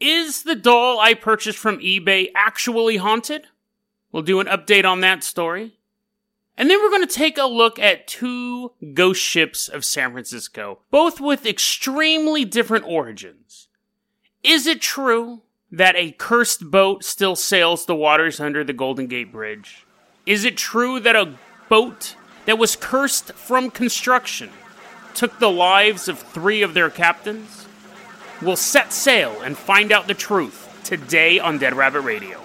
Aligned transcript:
Is 0.00 0.42
the 0.42 0.54
doll 0.54 1.00
I 1.00 1.14
purchased 1.14 1.58
from 1.58 1.78
eBay 1.78 2.30
actually 2.34 2.96
haunted? 2.98 3.46
We'll 4.12 4.22
do 4.22 4.40
an 4.40 4.46
update 4.46 4.84
on 4.84 5.00
that 5.00 5.24
story. 5.24 5.78
And 6.56 6.70
then 6.70 6.80
we're 6.80 6.90
going 6.90 7.06
to 7.06 7.14
take 7.14 7.36
a 7.36 7.44
look 7.44 7.78
at 7.78 8.06
two 8.06 8.72
ghost 8.94 9.20
ships 9.20 9.68
of 9.68 9.84
San 9.84 10.12
Francisco, 10.12 10.80
both 10.90 11.20
with 11.20 11.44
extremely 11.44 12.44
different 12.44 12.86
origins. 12.86 13.68
Is 14.42 14.66
it 14.66 14.80
true 14.80 15.42
that 15.70 15.96
a 15.96 16.12
cursed 16.12 16.70
boat 16.70 17.04
still 17.04 17.36
sails 17.36 17.84
the 17.84 17.96
waters 17.96 18.40
under 18.40 18.64
the 18.64 18.72
Golden 18.72 19.06
Gate 19.06 19.32
Bridge? 19.32 19.84
Is 20.24 20.44
it 20.44 20.56
true 20.56 20.98
that 21.00 21.16
a 21.16 21.34
boat 21.68 22.16
that 22.46 22.58
was 22.58 22.76
cursed 22.76 23.32
from 23.32 23.70
construction 23.70 24.50
took 25.14 25.38
the 25.38 25.50
lives 25.50 26.08
of 26.08 26.18
three 26.18 26.62
of 26.62 26.74
their 26.74 26.90
captains? 26.90 27.65
We'll 28.42 28.56
set 28.56 28.92
sail 28.92 29.40
and 29.42 29.56
find 29.56 29.92
out 29.92 30.08
the 30.08 30.14
truth 30.14 30.80
today 30.84 31.38
on 31.38 31.56
Dead 31.56 31.74
Rabbit 31.74 32.00
Radio. 32.00 32.38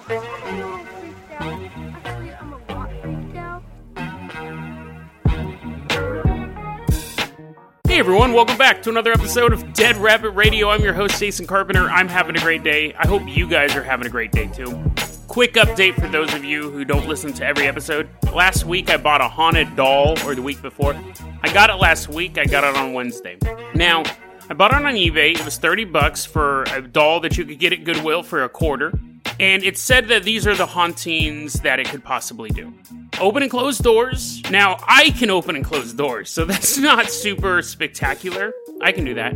Hey 7.86 7.98
everyone, 7.98 8.32
welcome 8.32 8.56
back 8.56 8.82
to 8.84 8.90
another 8.90 9.12
episode 9.12 9.52
of 9.52 9.74
Dead 9.74 9.96
Rabbit 9.98 10.30
Radio. 10.30 10.70
I'm 10.70 10.80
your 10.80 10.94
host, 10.94 11.20
Jason 11.20 11.46
Carpenter. 11.46 11.90
I'm 11.90 12.08
having 12.08 12.36
a 12.36 12.40
great 12.40 12.62
day. 12.62 12.94
I 12.94 13.06
hope 13.06 13.22
you 13.26 13.46
guys 13.46 13.76
are 13.76 13.82
having 13.82 14.06
a 14.06 14.10
great 14.10 14.32
day 14.32 14.46
too. 14.46 14.82
Quick 15.28 15.54
update 15.54 15.94
for 16.00 16.08
those 16.08 16.32
of 16.32 16.42
you 16.42 16.70
who 16.70 16.86
don't 16.86 17.06
listen 17.06 17.34
to 17.34 17.44
every 17.44 17.66
episode. 17.66 18.08
Last 18.34 18.64
week 18.64 18.88
I 18.88 18.96
bought 18.96 19.20
a 19.20 19.28
haunted 19.28 19.76
doll, 19.76 20.18
or 20.26 20.34
the 20.34 20.40
week 20.42 20.62
before. 20.62 20.96
I 21.42 21.52
got 21.52 21.68
it 21.68 21.74
last 21.74 22.08
week, 22.08 22.38
I 22.38 22.46
got 22.46 22.64
it 22.64 22.76
on 22.76 22.94
Wednesday. 22.94 23.36
Now, 23.74 24.04
I 24.50 24.54
bought 24.54 24.72
it 24.72 24.84
on 24.84 24.94
eBay. 24.94 25.34
It 25.34 25.44
was 25.44 25.56
30 25.56 25.84
bucks 25.86 26.24
for 26.24 26.64
a 26.64 26.82
doll 26.82 27.20
that 27.20 27.38
you 27.38 27.44
could 27.44 27.58
get 27.58 27.72
at 27.72 27.84
Goodwill 27.84 28.22
for 28.22 28.44
a 28.44 28.48
quarter. 28.48 28.92
And 29.40 29.62
it 29.62 29.78
said 29.78 30.08
that 30.08 30.24
these 30.24 30.46
are 30.46 30.54
the 30.54 30.66
hauntings 30.66 31.54
that 31.62 31.80
it 31.80 31.88
could 31.88 32.04
possibly 32.04 32.50
do. 32.50 32.72
Open 33.20 33.42
and 33.42 33.50
close 33.50 33.78
doors. 33.78 34.42
Now, 34.50 34.78
I 34.86 35.10
can 35.10 35.30
open 35.30 35.56
and 35.56 35.64
close 35.64 35.92
doors, 35.92 36.30
so 36.30 36.44
that's 36.46 36.76
not 36.78 37.10
super 37.10 37.62
spectacular. 37.62 38.52
I 38.80 38.92
can 38.92 39.04
do 39.04 39.14
that. 39.14 39.34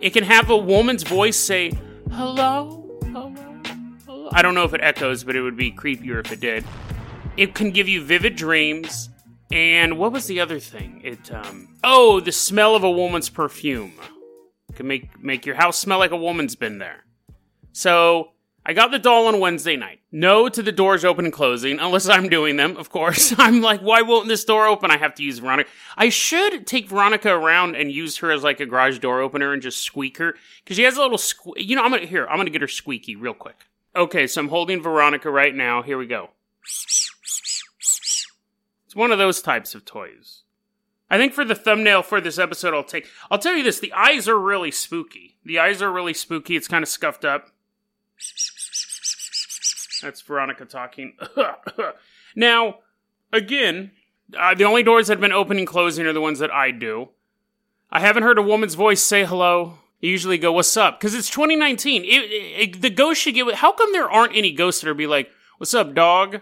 It 0.00 0.10
can 0.10 0.24
have 0.24 0.50
a 0.50 0.56
woman's 0.56 1.02
voice 1.02 1.36
say, 1.36 1.72
hello, 2.10 2.98
hello, 3.04 3.34
hello. 4.06 4.28
I 4.32 4.42
don't 4.42 4.54
know 4.54 4.64
if 4.64 4.74
it 4.74 4.80
echoes, 4.82 5.24
but 5.24 5.36
it 5.36 5.42
would 5.42 5.56
be 5.56 5.70
creepier 5.70 6.24
if 6.24 6.32
it 6.32 6.40
did. 6.40 6.64
It 7.36 7.54
can 7.54 7.70
give 7.70 7.88
you 7.88 8.02
vivid 8.02 8.36
dreams. 8.36 9.10
And 9.52 9.96
what 9.96 10.12
was 10.12 10.26
the 10.26 10.40
other 10.40 10.58
thing? 10.58 11.00
It, 11.04 11.32
um, 11.32 11.68
oh, 11.84 12.20
the 12.20 12.32
smell 12.32 12.74
of 12.74 12.82
a 12.82 12.90
woman's 12.90 13.28
perfume. 13.28 13.92
Can 14.76 14.86
make, 14.86 15.22
make 15.22 15.46
your 15.46 15.56
house 15.56 15.78
smell 15.78 15.98
like 15.98 16.12
a 16.12 16.16
woman's 16.16 16.54
been 16.54 16.78
there. 16.78 17.04
So, 17.72 18.32
I 18.68 18.72
got 18.72 18.90
the 18.90 18.98
doll 18.98 19.28
on 19.28 19.38
Wednesday 19.38 19.76
night. 19.76 20.00
No 20.10 20.48
to 20.48 20.60
the 20.60 20.72
doors 20.72 21.04
open 21.04 21.24
and 21.24 21.32
closing, 21.32 21.78
unless 21.78 22.08
I'm 22.08 22.28
doing 22.28 22.56
them, 22.56 22.76
of 22.76 22.90
course. 22.90 23.32
I'm 23.38 23.60
like, 23.60 23.80
why 23.80 24.02
won't 24.02 24.26
this 24.26 24.44
door 24.44 24.66
open? 24.66 24.90
I 24.90 24.96
have 24.96 25.14
to 25.14 25.22
use 25.22 25.38
Veronica. 25.38 25.70
I 25.96 26.08
should 26.08 26.66
take 26.66 26.88
Veronica 26.88 27.30
around 27.30 27.76
and 27.76 27.92
use 27.92 28.16
her 28.18 28.32
as 28.32 28.42
like 28.42 28.58
a 28.58 28.66
garage 28.66 28.98
door 28.98 29.20
opener 29.20 29.52
and 29.52 29.62
just 29.62 29.84
squeak 29.84 30.18
her. 30.18 30.34
Cause 30.66 30.76
she 30.76 30.82
has 30.82 30.96
a 30.96 31.00
little 31.00 31.16
sque- 31.16 31.52
you 31.58 31.76
know, 31.76 31.84
I'm 31.84 31.92
gonna, 31.92 32.06
here, 32.06 32.26
I'm 32.26 32.38
gonna 32.38 32.50
get 32.50 32.60
her 32.60 32.66
squeaky 32.66 33.14
real 33.14 33.34
quick. 33.34 33.66
Okay, 33.94 34.26
so 34.26 34.40
I'm 34.40 34.48
holding 34.48 34.82
Veronica 34.82 35.30
right 35.30 35.54
now. 35.54 35.82
Here 35.82 35.96
we 35.96 36.06
go. 36.06 36.30
It's 36.64 37.12
one 38.96 39.12
of 39.12 39.18
those 39.18 39.40
types 39.40 39.76
of 39.76 39.84
toys. 39.84 40.42
I 41.08 41.18
think 41.18 41.32
for 41.32 41.44
the 41.44 41.54
thumbnail 41.54 42.02
for 42.02 42.20
this 42.20 42.38
episode, 42.38 42.74
I'll 42.74 42.82
take, 42.82 43.06
I'll 43.30 43.38
tell 43.38 43.54
you 43.54 43.62
this, 43.62 43.78
the 43.78 43.92
eyes 43.92 44.28
are 44.28 44.38
really 44.38 44.70
spooky. 44.70 45.36
The 45.44 45.58
eyes 45.58 45.80
are 45.80 45.92
really 45.92 46.14
spooky. 46.14 46.56
It's 46.56 46.68
kind 46.68 46.82
of 46.82 46.88
scuffed 46.88 47.24
up. 47.24 47.50
That's 50.02 50.20
Veronica 50.20 50.64
talking. 50.64 51.16
now, 52.36 52.78
again, 53.32 53.92
uh, 54.36 54.54
the 54.54 54.64
only 54.64 54.82
doors 54.82 55.06
that 55.06 55.14
have 55.14 55.20
been 55.20 55.32
opening 55.32 55.60
and 55.60 55.68
closing 55.68 56.06
are 56.06 56.12
the 56.12 56.20
ones 56.20 56.38
that 56.40 56.52
I 56.52 56.70
do. 56.70 57.10
I 57.90 58.00
haven't 58.00 58.24
heard 58.24 58.38
a 58.38 58.42
woman's 58.42 58.74
voice 58.74 59.02
say 59.02 59.24
hello. 59.24 59.78
I 60.02 60.06
usually 60.06 60.38
go, 60.38 60.52
"What's 60.52 60.76
up?" 60.76 60.98
Because 60.98 61.14
it's 61.14 61.30
2019. 61.30 62.04
It, 62.04 62.08
it, 62.08 62.82
the 62.82 62.90
ghost 62.90 63.20
should 63.20 63.34
get. 63.34 63.54
How 63.54 63.72
come 63.72 63.92
there 63.92 64.10
aren't 64.10 64.36
any 64.36 64.52
ghosts 64.52 64.82
that 64.82 64.90
are 64.90 64.94
be 64.94 65.06
like, 65.06 65.30
"What's 65.58 65.74
up, 65.74 65.94
dog?" 65.94 66.40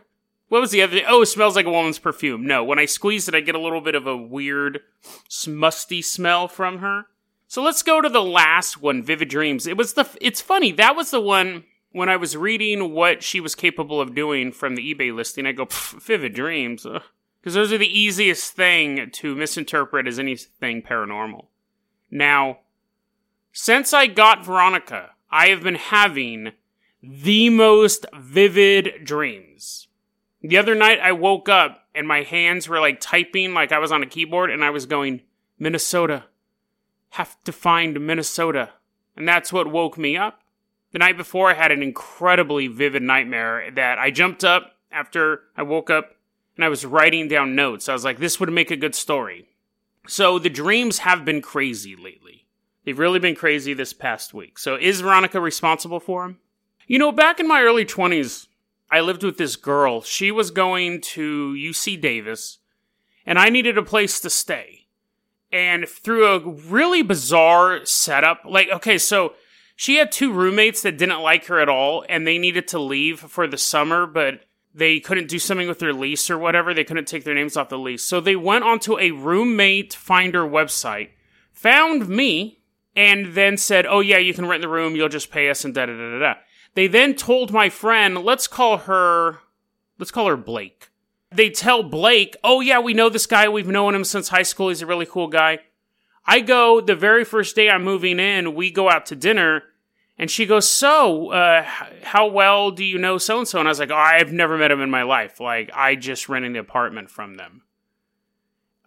What 0.55 0.61
was 0.61 0.71
the 0.71 0.83
other? 0.83 0.95
Thing? 0.95 1.05
Oh, 1.09 1.23
it 1.23 1.27
smells 1.27 1.57
like 1.57 1.67
a 1.67 1.71
woman's 1.73 1.99
perfume. 1.99 2.47
No, 2.47 2.63
when 2.63 2.79
I 2.79 2.85
squeeze 2.85 3.27
it, 3.27 3.35
I 3.35 3.41
get 3.41 3.57
a 3.57 3.61
little 3.61 3.81
bit 3.81 3.97
of 3.97 4.07
a 4.07 4.17
weird, 4.17 4.83
musty 5.49 6.01
smell 6.01 6.47
from 6.47 6.79
her. 6.79 7.07
So 7.49 7.61
let's 7.61 7.83
go 7.83 8.01
to 8.01 8.09
the 8.09 8.23
last 8.23 8.81
one, 8.81 9.03
Vivid 9.03 9.29
Dreams. 9.29 9.67
It 9.67 9.77
was 9.77 9.95
the. 9.95 10.09
It's 10.21 10.41
funny. 10.41 10.71
That 10.71 10.95
was 10.95 11.11
the 11.11 11.21
one 11.21 11.65
when 11.91 12.09
I 12.09 12.15
was 12.15 12.37
reading 12.37 12.93
what 12.93 13.25
she 13.25 13.41
was 13.41 13.57
capable 13.57 14.01
of 14.01 14.15
doing 14.15 14.53
from 14.53 14.77
the 14.77 14.95
eBay 14.95 15.13
listing, 15.13 15.45
I 15.45 15.51
go, 15.51 15.67
vivid 15.69 16.35
dreams. 16.35 16.87
Because 17.41 17.55
those 17.55 17.73
are 17.73 17.79
the 17.79 17.99
easiest 17.99 18.53
thing 18.53 19.11
to 19.15 19.35
misinterpret 19.35 20.07
as 20.07 20.21
anything 20.21 20.83
paranormal. 20.83 21.47
Now, 22.13 22.61
since 23.51 23.93
I 23.93 24.07
got 24.07 24.45
Veronica, 24.45 25.15
I 25.33 25.49
have 25.49 25.65
been 25.65 25.75
having 25.75 26.53
the 27.03 27.51
most 27.51 28.07
vivid 28.17 29.05
dreams. 29.05 29.89
The 30.45 30.59
other 30.59 30.75
night 30.75 31.01
I 31.01 31.13
woke 31.13 31.49
up 31.49 31.87
and 31.95 32.07
my 32.07 32.23
hands 32.23 32.69
were 32.69 32.79
like 32.79 33.01
typing 33.01 33.55
like 33.55 33.73
I 33.73 33.79
was 33.79 33.91
on 33.91 34.03
a 34.03 34.07
keyboard 34.07 34.51
and 34.51 34.63
I 34.63 34.69
was 34.69 34.85
going, 34.85 35.23
Minnesota. 35.59 36.25
Have 37.11 37.43
to 37.45 37.53
find 37.53 38.07
Minnesota. 38.07 38.71
And 39.17 39.27
that's 39.27 39.55
what 39.55 39.73
woke 39.73 39.97
me 39.97 40.19
up. 40.19 40.43
The 40.93 40.99
night 40.99 41.17
before, 41.17 41.51
I 41.51 41.55
had 41.55 41.73
an 41.73 41.83
incredibly 41.83 42.67
vivid 42.67 43.03
nightmare 43.03 43.71
that 43.71 43.99
I 43.99 44.11
jumped 44.11 44.45
up 44.45 44.73
after 44.93 45.45
I 45.57 45.63
woke 45.63 45.89
up 45.89 46.17
and 46.57 46.65
I 46.65 46.69
was 46.69 46.85
writing 46.85 47.27
down 47.27 47.55
notes. 47.55 47.89
I 47.89 47.95
was 47.95 48.05
like, 48.05 48.19
this 48.19 48.39
would 48.39 48.53
make 48.53 48.71
a 48.71 48.77
good 48.77 48.95
story. 48.95 49.49
So 50.07 50.39
the 50.39 50.51
dreams 50.51 50.99
have 50.99 51.25
been 51.25 51.41
crazy 51.41 51.97
lately. 51.97 52.45
They've 52.85 52.99
really 52.99 53.19
been 53.19 53.35
crazy 53.35 53.73
this 53.73 53.95
past 53.95 54.35
week. 54.35 54.59
So 54.59 54.77
is 54.77 55.01
Veronica 55.01 55.41
responsible 55.41 56.01
for 56.01 56.25
them? 56.25 56.39
You 56.87 56.99
know, 56.99 57.13
back 57.13 57.41
in 57.41 57.49
my 57.49 57.63
early 57.63 57.87
20s, 57.87 58.49
I 58.95 59.01
lived 59.01 59.25
with 59.25 59.39
this 59.39 59.57
girl. 59.57 60.03
She 60.03 60.31
was 60.31 60.53
going 60.53 61.01
to 61.01 61.53
UC 61.55 62.01
Davis, 62.01 62.59
and 63.27 63.41
I 63.41 63.49
needed 63.49 63.77
a 63.77 63.83
place 63.83 64.21
to 64.21 64.31
stay. 64.31 64.87
And 65.51 65.89
through 65.89 66.29
a 66.29 66.39
really 66.39 67.03
bizarre 67.03 67.85
setup, 67.87 68.43
like, 68.45 68.69
okay, 68.71 68.99
so 68.99 69.35
she 69.75 69.97
had 69.97 70.13
two 70.13 70.33
roommates 70.33 70.83
that 70.83 70.97
didn't 70.97 71.23
like 71.23 71.47
her 71.47 71.59
at 71.59 71.69
all 71.69 72.05
and 72.09 72.25
they 72.25 72.39
needed 72.39 72.69
to 72.69 72.79
leave 72.79 73.19
for 73.19 73.49
the 73.49 73.59
summer, 73.59 74.07
but 74.07 74.43
they 74.73 75.01
couldn't 75.01 75.29
do 75.29 75.41
something 75.41 75.67
with 75.67 75.81
their 75.81 75.93
lease 75.93 76.31
or 76.31 76.39
whatever. 76.39 76.73
They 76.73 76.85
couldn't 76.85 77.09
take 77.09 77.25
their 77.25 77.35
names 77.35 77.57
off 77.57 77.71
the 77.71 77.79
lease. 77.79 78.05
So 78.05 78.21
they 78.21 78.37
went 78.37 78.63
onto 78.63 78.97
a 79.01 79.11
roommate 79.11 79.93
finder 79.93 80.45
website, 80.45 81.11
found 81.53 82.09
me, 82.09 82.61
and 82.95 83.35
then 83.35 83.57
said, 83.57 83.87
Oh, 83.87 83.99
yeah, 83.99 84.19
you 84.19 84.35
can 84.35 84.47
rent 84.47 84.63
the 84.63 84.69
room. 84.69 84.95
You'll 84.95 85.09
just 85.09 85.33
pay 85.33 85.51
us 85.51 85.65
and 85.65 85.75
da 85.75 85.87
da 85.87 85.97
da 85.97 86.11
da 86.13 86.19
da. 86.21 86.35
They 86.75 86.87
then 86.87 87.15
told 87.15 87.53
my 87.53 87.69
friend, 87.69 88.19
let's 88.25 88.47
call 88.47 88.79
her, 88.79 89.39
let's 89.99 90.11
call 90.11 90.27
her 90.27 90.37
Blake. 90.37 90.91
They 91.31 91.51
tell 91.51 91.83
Blake, 91.83 92.37
Oh, 92.45 92.61
yeah, 92.61 92.79
we 92.81 92.95
know 92.95 93.09
this 93.09 93.27
guy. 93.27 93.49
We've 93.49 93.67
known 93.67 93.95
him 93.95 94.05
since 94.05 94.29
high 94.29 94.43
school. 94.43 94.69
He's 94.69 94.83
a 94.83 94.87
really 94.87 95.07
cool 95.07 95.29
guy. 95.29 95.61
I 96.27 96.41
go 96.41 96.81
the 96.81 96.95
very 96.95 97.25
first 97.25 97.55
day 97.55 97.69
I'm 97.69 97.85
moving 97.85 98.19
in, 98.19 98.55
we 98.55 98.71
go 98.71 98.89
out 98.89 99.07
to 99.07 99.17
dinner, 99.17 99.65
and 100.17 100.31
she 100.31 100.47
goes, 100.47 100.69
So, 100.69 101.31
uh, 101.33 101.65
how 102.03 102.29
well 102.29 102.71
do 102.71 102.85
you 102.85 102.99
know 102.99 103.19
so 103.19 103.39
and 103.39 103.49
so? 103.49 103.59
And 103.59 103.69
I 103.69 103.71
was 103.71 103.81
like, 103.81 103.91
Oh, 103.91 103.97
I've 103.97 104.33
never 104.33 104.57
met 104.57 104.71
him 104.71 104.81
in 104.81 104.91
my 104.91 105.03
life. 105.03 105.41
Like, 105.41 105.71
I 105.75 105.97
just 105.97 106.29
rented 106.29 106.55
the 106.55 106.61
apartment 106.61 107.11
from 107.11 107.35
them. 107.35 107.63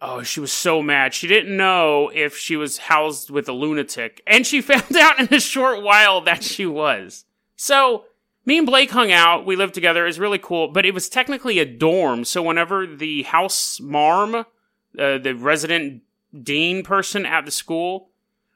Oh, 0.00 0.22
she 0.22 0.40
was 0.40 0.52
so 0.52 0.80
mad. 0.80 1.12
She 1.12 1.26
didn't 1.26 1.56
know 1.56 2.10
if 2.14 2.36
she 2.36 2.56
was 2.56 2.78
housed 2.78 3.30
with 3.30 3.48
a 3.48 3.52
lunatic. 3.52 4.22
And 4.26 4.46
she 4.46 4.60
found 4.62 4.96
out 4.96 5.18
in 5.18 5.32
a 5.32 5.40
short 5.40 5.82
while 5.82 6.20
that 6.22 6.42
she 6.42 6.66
was. 6.66 7.24
So, 7.60 8.04
me 8.46 8.56
and 8.56 8.66
Blake 8.66 8.92
hung 8.92 9.10
out. 9.10 9.44
We 9.44 9.56
lived 9.56 9.74
together. 9.74 10.04
It 10.04 10.10
was 10.10 10.20
really 10.20 10.38
cool, 10.38 10.68
but 10.68 10.86
it 10.86 10.94
was 10.94 11.08
technically 11.08 11.58
a 11.58 11.64
dorm. 11.66 12.24
So, 12.24 12.40
whenever 12.40 12.86
the 12.86 13.24
house 13.24 13.80
marm, 13.80 14.36
uh, 14.36 14.44
the 15.18 15.34
resident 15.36 16.02
dean 16.40 16.84
person 16.84 17.26
at 17.26 17.44
the 17.44 17.50
school 17.50 18.10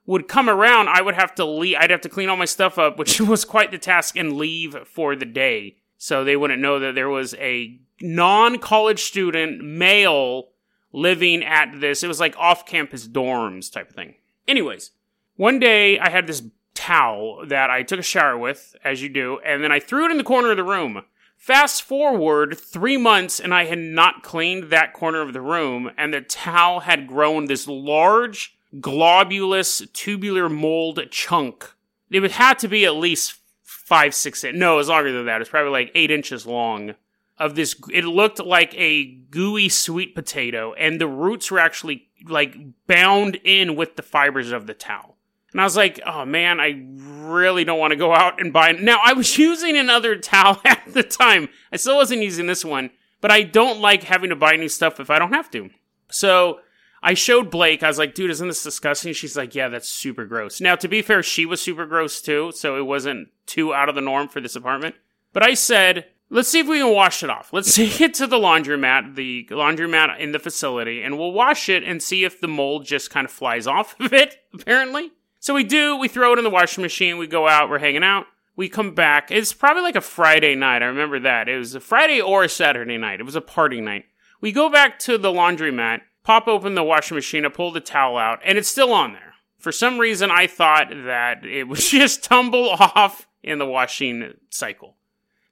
would 0.06 0.28
come 0.28 0.48
around, 0.48 0.88
I 0.88 1.02
would 1.02 1.16
have 1.16 1.34
to 1.34 1.44
leave. 1.44 1.76
I'd 1.80 1.90
have 1.90 2.00
to 2.02 2.08
clean 2.08 2.28
all 2.28 2.36
my 2.36 2.44
stuff 2.44 2.78
up, 2.78 2.96
which 2.96 3.20
was 3.20 3.44
quite 3.44 3.72
the 3.72 3.78
task, 3.78 4.16
and 4.16 4.34
leave 4.34 4.76
for 4.86 5.16
the 5.16 5.26
day. 5.26 5.78
So 5.98 6.22
they 6.22 6.36
wouldn't 6.36 6.62
know 6.62 6.78
that 6.78 6.94
there 6.94 7.08
was 7.08 7.34
a 7.34 7.80
non 8.00 8.58
college 8.58 9.02
student 9.02 9.64
male 9.64 10.50
living 10.92 11.42
at 11.42 11.80
this. 11.80 12.04
It 12.04 12.08
was 12.08 12.20
like 12.20 12.36
off 12.38 12.66
campus 12.66 13.08
dorms 13.08 13.70
type 13.70 13.90
of 13.90 13.96
thing. 13.96 14.14
Anyways, 14.46 14.92
one 15.34 15.58
day 15.58 15.98
I 15.98 16.08
had 16.08 16.28
this 16.28 16.42
towel 16.74 17.44
that 17.46 17.70
I 17.70 17.82
took 17.82 18.00
a 18.00 18.02
shower 18.02 18.36
with, 18.36 18.74
as 18.84 19.02
you 19.02 19.08
do, 19.08 19.38
and 19.44 19.62
then 19.62 19.72
I 19.72 19.80
threw 19.80 20.06
it 20.06 20.10
in 20.10 20.18
the 20.18 20.24
corner 20.24 20.50
of 20.50 20.56
the 20.56 20.64
room. 20.64 21.04
Fast 21.36 21.82
forward 21.82 22.56
three 22.56 22.96
months, 22.96 23.40
and 23.40 23.52
I 23.52 23.64
had 23.64 23.78
not 23.78 24.22
cleaned 24.22 24.70
that 24.70 24.92
corner 24.92 25.20
of 25.20 25.32
the 25.32 25.40
room, 25.40 25.90
and 25.98 26.14
the 26.14 26.20
towel 26.20 26.80
had 26.80 27.08
grown 27.08 27.46
this 27.46 27.66
large, 27.66 28.56
globulous, 28.80 29.92
tubular 29.92 30.48
mold 30.48 31.00
chunk. 31.10 31.68
It 32.10 32.20
would 32.20 32.32
have 32.32 32.58
to 32.58 32.68
be 32.68 32.84
at 32.84 32.94
least 32.94 33.38
five, 33.62 34.14
six. 34.14 34.44
No, 34.44 34.74
it 34.74 34.76
was 34.76 34.88
longer 34.88 35.12
than 35.12 35.26
that. 35.26 35.36
It 35.36 35.38
was 35.40 35.48
probably 35.48 35.72
like 35.72 35.90
eight 35.94 36.10
inches 36.10 36.46
long. 36.46 36.94
Of 37.38 37.56
this, 37.56 37.74
it 37.92 38.04
looked 38.04 38.38
like 38.38 38.72
a 38.76 39.04
gooey 39.04 39.68
sweet 39.68 40.14
potato, 40.14 40.74
and 40.74 41.00
the 41.00 41.08
roots 41.08 41.50
were 41.50 41.58
actually 41.58 42.08
like 42.28 42.56
bound 42.86 43.40
in 43.42 43.74
with 43.74 43.96
the 43.96 44.02
fibers 44.02 44.52
of 44.52 44.68
the 44.68 44.74
towel. 44.74 45.11
And 45.52 45.60
I 45.60 45.64
was 45.64 45.76
like, 45.76 46.00
oh 46.06 46.24
man, 46.24 46.60
I 46.60 46.84
really 46.96 47.64
don't 47.64 47.78
want 47.78 47.92
to 47.92 47.96
go 47.96 48.14
out 48.14 48.40
and 48.40 48.52
buy. 48.52 48.72
Now, 48.72 48.98
I 49.04 49.12
was 49.12 49.38
using 49.38 49.76
another 49.76 50.16
towel 50.16 50.60
at 50.64 50.82
the 50.92 51.02
time. 51.02 51.48
I 51.72 51.76
still 51.76 51.96
wasn't 51.96 52.22
using 52.22 52.46
this 52.46 52.64
one, 52.64 52.90
but 53.20 53.30
I 53.30 53.42
don't 53.42 53.80
like 53.80 54.04
having 54.04 54.30
to 54.30 54.36
buy 54.36 54.56
new 54.56 54.68
stuff 54.68 55.00
if 55.00 55.10
I 55.10 55.18
don't 55.18 55.32
have 55.32 55.50
to. 55.52 55.70
So 56.10 56.60
I 57.02 57.14
showed 57.14 57.50
Blake, 57.50 57.82
I 57.82 57.88
was 57.88 57.98
like, 57.98 58.14
dude, 58.14 58.30
isn't 58.30 58.46
this 58.46 58.62
disgusting? 58.62 59.12
She's 59.12 59.36
like, 59.36 59.54
yeah, 59.54 59.68
that's 59.68 59.88
super 59.88 60.24
gross. 60.24 60.60
Now, 60.60 60.76
to 60.76 60.88
be 60.88 61.02
fair, 61.02 61.22
she 61.22 61.44
was 61.44 61.60
super 61.60 61.84
gross 61.84 62.22
too, 62.22 62.52
so 62.54 62.76
it 62.76 62.86
wasn't 62.86 63.28
too 63.46 63.74
out 63.74 63.88
of 63.88 63.94
the 63.94 64.00
norm 64.00 64.28
for 64.28 64.40
this 64.40 64.56
apartment. 64.56 64.94
But 65.32 65.42
I 65.42 65.54
said, 65.54 66.06
let's 66.30 66.48
see 66.48 66.60
if 66.60 66.68
we 66.68 66.78
can 66.78 66.92
wash 66.92 67.24
it 67.24 67.30
off. 67.30 67.52
Let's 67.52 67.74
take 67.76 68.00
it 68.00 68.14
to 68.14 68.28
the 68.28 68.38
laundromat, 68.38 69.16
the 69.16 69.46
laundromat 69.50 70.18
in 70.20 70.32
the 70.32 70.38
facility, 70.38 71.02
and 71.02 71.18
we'll 71.18 71.32
wash 71.32 71.68
it 71.68 71.82
and 71.82 72.02
see 72.02 72.24
if 72.24 72.40
the 72.40 72.48
mold 72.48 72.84
just 72.84 73.10
kind 73.10 73.24
of 73.24 73.32
flies 73.32 73.66
off 73.66 73.98
of 73.98 74.12
it, 74.12 74.36
apparently. 74.54 75.10
So 75.42 75.54
we 75.54 75.64
do, 75.64 75.96
we 75.96 76.06
throw 76.06 76.32
it 76.32 76.38
in 76.38 76.44
the 76.44 76.50
washing 76.50 76.82
machine, 76.82 77.18
we 77.18 77.26
go 77.26 77.48
out, 77.48 77.68
we're 77.68 77.80
hanging 77.80 78.04
out. 78.04 78.26
We 78.54 78.68
come 78.68 78.94
back. 78.94 79.32
It's 79.32 79.52
probably 79.52 79.82
like 79.82 79.96
a 79.96 80.00
Friday 80.00 80.54
night. 80.54 80.82
I 80.82 80.86
remember 80.86 81.18
that. 81.18 81.48
It 81.48 81.58
was 81.58 81.74
a 81.74 81.80
Friday 81.80 82.20
or 82.20 82.44
a 82.44 82.48
Saturday 82.48 82.96
night. 82.96 83.18
It 83.18 83.24
was 83.24 83.34
a 83.34 83.40
party 83.40 83.80
night. 83.80 84.04
We 84.40 84.52
go 84.52 84.70
back 84.70 85.00
to 85.00 85.18
the 85.18 85.32
laundromat, 85.32 86.02
pop 86.22 86.46
open 86.46 86.76
the 86.76 86.84
washing 86.84 87.16
machine, 87.16 87.44
I 87.44 87.48
pull 87.48 87.72
the 87.72 87.80
towel 87.80 88.18
out, 88.18 88.38
and 88.44 88.56
it's 88.56 88.68
still 88.68 88.92
on 88.92 89.14
there. 89.14 89.34
For 89.58 89.72
some 89.72 89.98
reason, 89.98 90.30
I 90.30 90.46
thought 90.46 90.90
that 90.90 91.44
it 91.44 91.66
would 91.66 91.78
just 91.80 92.22
tumble 92.22 92.68
off 92.70 93.26
in 93.42 93.58
the 93.58 93.66
washing 93.66 94.34
cycle. 94.48 94.94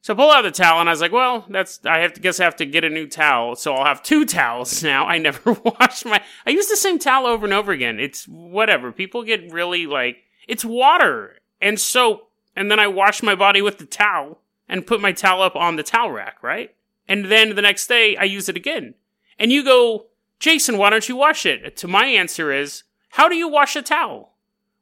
So 0.03 0.15
I 0.15 0.17
pull 0.17 0.31
out 0.31 0.43
the 0.43 0.51
towel 0.51 0.81
and 0.81 0.89
I 0.89 0.93
was 0.93 1.01
like, 1.01 1.13
well, 1.13 1.45
that's, 1.49 1.81
I 1.85 1.99
have 1.99 2.15
to 2.15 2.21
guess 2.21 2.41
I 2.41 2.45
have 2.45 2.57
to 2.57 2.67
get 2.67 2.85
a 2.85 2.89
new 2.91 3.07
towel. 3.07 3.55
So 3.55 3.75
I'll 3.75 3.85
have 3.85 4.03
two 4.03 4.25
towels 4.27 4.83
now. 4.83 5.07
I 5.07 5.19
never 5.19 5.53
wash 5.65 6.05
my, 6.05 6.23
I 6.47 6.51
use 6.51 6.69
the 6.69 6.77
same 6.77 6.99
towel 6.99 7.27
over 7.27 7.45
and 7.45 7.53
over 7.53 7.73
again. 7.73 8.01
It's 8.01 8.27
whatever. 8.27 8.93
People 8.93 9.23
get 9.25 9.53
really 9.53 9.87
like, 9.87 10.19
it's 10.49 10.65
water 10.65 11.37
and 11.61 11.79
soap. 11.79 12.31
And 12.57 12.71
then 12.71 12.81
I 12.81 12.89
wash 12.89 13.23
my 13.23 13.35
body 13.35 13.63
with 13.63 13.79
the 13.79 13.87
towel 13.87 14.41
and 14.69 14.87
put 14.87 15.01
my 15.01 15.13
towel 15.13 15.43
up 15.43 15.55
on 15.55 15.77
the 15.77 15.83
towel 15.83 16.11
rack, 16.11 16.43
right? 16.43 16.75
And 17.07 17.27
then 17.27 17.55
the 17.55 17.63
next 17.63 17.87
day 17.87 18.17
I 18.17 18.25
use 18.25 18.49
it 18.49 18.57
again. 18.57 18.95
And 19.39 19.53
you 19.53 19.65
go, 19.65 20.07
Jason, 20.39 20.79
why 20.79 20.91
don't 20.91 21.09
you 21.09 21.17
wash 21.17 21.45
it? 21.45 21.77
To 21.79 21.89
my 21.89 22.07
answer 22.07 22.53
is, 22.53 22.85
how 23.11 23.29
do 23.29 23.37
you 23.37 23.49
wash 23.49 23.77
a 23.77 23.83
towel? 23.83 24.30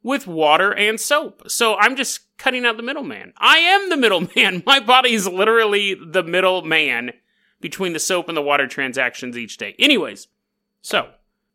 With 0.01 0.27
water 0.27 0.73
and 0.73 0.99
soap. 0.99 1.49
So 1.51 1.75
I'm 1.75 1.95
just 1.95 2.21
cutting 2.37 2.65
out 2.65 2.77
the 2.77 2.83
middleman. 2.83 3.33
I 3.37 3.57
am 3.57 3.89
the 3.89 3.97
middleman. 4.05 4.63
My 4.65 4.79
body 4.79 5.13
is 5.13 5.27
literally 5.27 5.93
the 5.93 6.23
middleman 6.23 7.11
between 7.61 7.93
the 7.93 7.99
soap 7.99 8.29
and 8.29 8.37
the 8.37 8.41
water 8.41 8.67
transactions 8.67 9.37
each 9.37 9.57
day. 9.57 9.75
Anyways, 9.77 10.27
so 10.81 11.09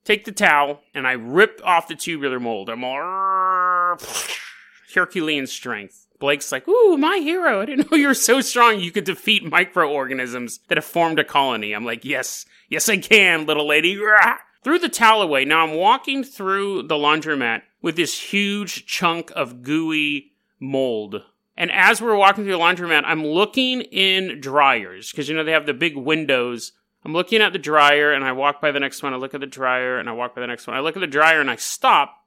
take 0.05 0.25
the 0.25 0.33
towel 0.33 0.81
and 0.95 1.07
I 1.07 1.13
rip 1.13 1.61
off 1.65 1.89
the 1.89 1.95
tubular 1.95 2.39
mold. 2.39 2.69
I'm 2.69 2.85
all 2.85 3.97
Herculean 4.95 5.47
strength. 5.47 6.07
Blake's 6.21 6.53
like, 6.53 6.69
ooh, 6.69 6.97
my 6.97 7.19
hero. 7.19 7.61
I 7.61 7.67
didn't 7.67 7.91
know 7.91 7.97
you 7.97 8.07
were 8.07 8.15
so 8.15 8.41
strong 8.41 8.81
you 8.81 8.93
could 8.93 9.05
defeat 9.05 9.45
microorganisms 9.45 10.61
that 10.69 10.79
have 10.79 10.85
formed 10.85 11.19
a 11.19 11.25
colony. 11.25 11.73
I'm 11.73 11.85
like, 11.85 12.05
yes, 12.05 12.47
yes, 12.69 12.89
I 12.89 12.99
can, 12.99 13.47
little 13.47 13.67
lady. 13.67 13.99
Threw 14.65 14.79
the 14.79 14.89
towel 14.89 15.21
away. 15.21 15.45
Now 15.45 15.63
I'm 15.63 15.75
walking 15.75 16.25
through 16.25 16.85
the 16.85 16.95
laundromat 16.95 17.63
with 17.83 17.97
this 17.97 18.19
huge 18.19 18.87
chunk 18.87 19.31
of 19.37 19.63
gooey 19.63 20.33
mold. 20.59 21.23
And 21.55 21.71
as 21.71 22.01
we're 22.01 22.17
walking 22.17 22.45
through 22.45 22.55
the 22.55 22.59
laundromat, 22.59 23.03
I'm 23.05 23.27
looking 23.27 23.83
in 23.83 24.41
dryers 24.41 25.11
because 25.11 25.29
you 25.29 25.37
know 25.37 25.45
they 25.45 25.53
have 25.53 25.67
the 25.67 25.75
big 25.75 25.99
windows. 25.99 26.73
I'm 27.05 27.13
looking 27.13 27.43
at 27.43 27.53
the 27.53 27.59
dryer 27.59 28.11
and 28.11 28.25
I 28.25 28.33
walk 28.33 28.63
by 28.63 28.73
the 28.73 28.81
next 28.81 29.03
one. 29.03 29.13
I 29.13 29.17
look 29.17 29.35
at 29.35 29.41
the 29.41 29.47
dryer 29.47 29.99
and 29.99 30.09
I 30.09 30.13
walk 30.13 30.35
by 30.35 30.41
the 30.41 30.47
next 30.47 30.67
one. 30.67 30.75
I 30.75 30.81
look 30.81 30.97
at 30.97 31.01
the 31.01 31.07
dryer 31.07 31.43
and 31.43 31.51
I 31.51 31.57
stop. 31.57 32.25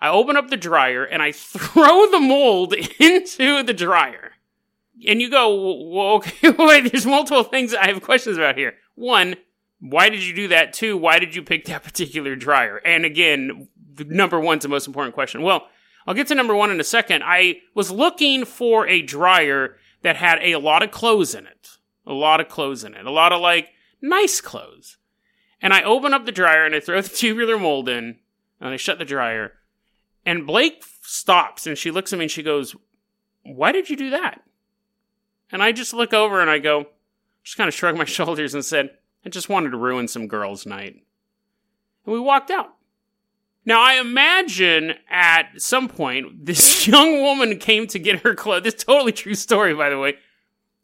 I 0.00 0.08
open 0.08 0.36
up 0.36 0.48
the 0.48 0.56
dryer 0.56 1.04
and 1.04 1.22
I 1.22 1.30
throw 1.32 2.10
the 2.10 2.20
mold 2.20 2.72
into 2.98 3.62
the 3.62 3.74
dryer. 3.74 4.32
And 5.06 5.20
you 5.20 5.30
go, 5.30 5.90
well, 5.90 6.14
okay, 6.14 6.50
wait, 6.58 6.90
there's 6.90 7.04
multiple 7.04 7.44
things 7.44 7.74
I 7.74 7.88
have 7.88 8.02
questions 8.02 8.38
about 8.38 8.56
here. 8.56 8.76
One, 8.94 9.36
why 9.90 10.08
did 10.08 10.22
you 10.22 10.34
do 10.34 10.48
that? 10.48 10.72
Two, 10.72 10.96
why 10.96 11.18
did 11.18 11.34
you 11.34 11.42
pick 11.42 11.64
that 11.66 11.82
particular 11.84 12.36
dryer? 12.36 12.78
And 12.78 13.04
again, 13.04 13.68
number 13.98 14.40
one's 14.40 14.62
the 14.62 14.68
most 14.68 14.86
important 14.86 15.14
question. 15.14 15.42
Well, 15.42 15.68
I'll 16.06 16.14
get 16.14 16.28
to 16.28 16.34
number 16.34 16.54
one 16.54 16.70
in 16.70 16.80
a 16.80 16.84
second. 16.84 17.22
I 17.24 17.60
was 17.74 17.90
looking 17.90 18.44
for 18.44 18.86
a 18.86 19.02
dryer 19.02 19.76
that 20.02 20.16
had 20.16 20.38
a 20.40 20.56
lot 20.56 20.82
of 20.82 20.90
clothes 20.90 21.34
in 21.34 21.46
it. 21.46 21.78
A 22.06 22.12
lot 22.12 22.40
of 22.40 22.48
clothes 22.48 22.84
in 22.84 22.94
it. 22.94 23.06
A 23.06 23.10
lot 23.10 23.32
of 23.32 23.40
like 23.40 23.70
nice 24.00 24.40
clothes. 24.40 24.98
And 25.60 25.72
I 25.72 25.82
open 25.82 26.14
up 26.14 26.24
the 26.24 26.32
dryer 26.32 26.64
and 26.64 26.74
I 26.74 26.80
throw 26.80 27.00
the 27.02 27.08
tubular 27.08 27.58
mold 27.58 27.88
in 27.88 28.18
and 28.60 28.70
I 28.70 28.76
shut 28.76 28.98
the 28.98 29.04
dryer. 29.04 29.54
And 30.24 30.46
Blake 30.46 30.82
stops 31.02 31.66
and 31.66 31.76
she 31.76 31.90
looks 31.90 32.12
at 32.12 32.18
me 32.18 32.26
and 32.26 32.30
she 32.30 32.42
goes, 32.42 32.76
Why 33.42 33.72
did 33.72 33.90
you 33.90 33.96
do 33.96 34.10
that? 34.10 34.42
And 35.50 35.62
I 35.62 35.72
just 35.72 35.94
look 35.94 36.12
over 36.12 36.40
and 36.40 36.50
I 36.50 36.58
go, 36.58 36.86
just 37.44 37.56
kind 37.56 37.68
of 37.68 37.74
shrug 37.74 37.96
my 37.96 38.04
shoulders 38.06 38.54
and 38.54 38.64
said, 38.64 38.90
I 39.26 39.28
just 39.28 39.48
wanted 39.48 39.70
to 39.70 39.76
ruin 39.76 40.06
some 40.06 40.28
girl's 40.28 40.66
night. 40.66 41.02
And 42.04 42.14
we 42.14 42.20
walked 42.20 42.48
out. 42.48 42.74
Now, 43.64 43.82
I 43.82 43.94
imagine 43.94 44.94
at 45.10 45.60
some 45.60 45.88
point, 45.88 46.46
this 46.46 46.86
young 46.86 47.22
woman 47.22 47.58
came 47.58 47.88
to 47.88 47.98
get 47.98 48.20
her 48.20 48.36
clothes. 48.36 48.62
This 48.62 48.84
totally 48.84 49.10
true 49.10 49.34
story, 49.34 49.74
by 49.74 49.90
the 49.90 49.98
way. 49.98 50.14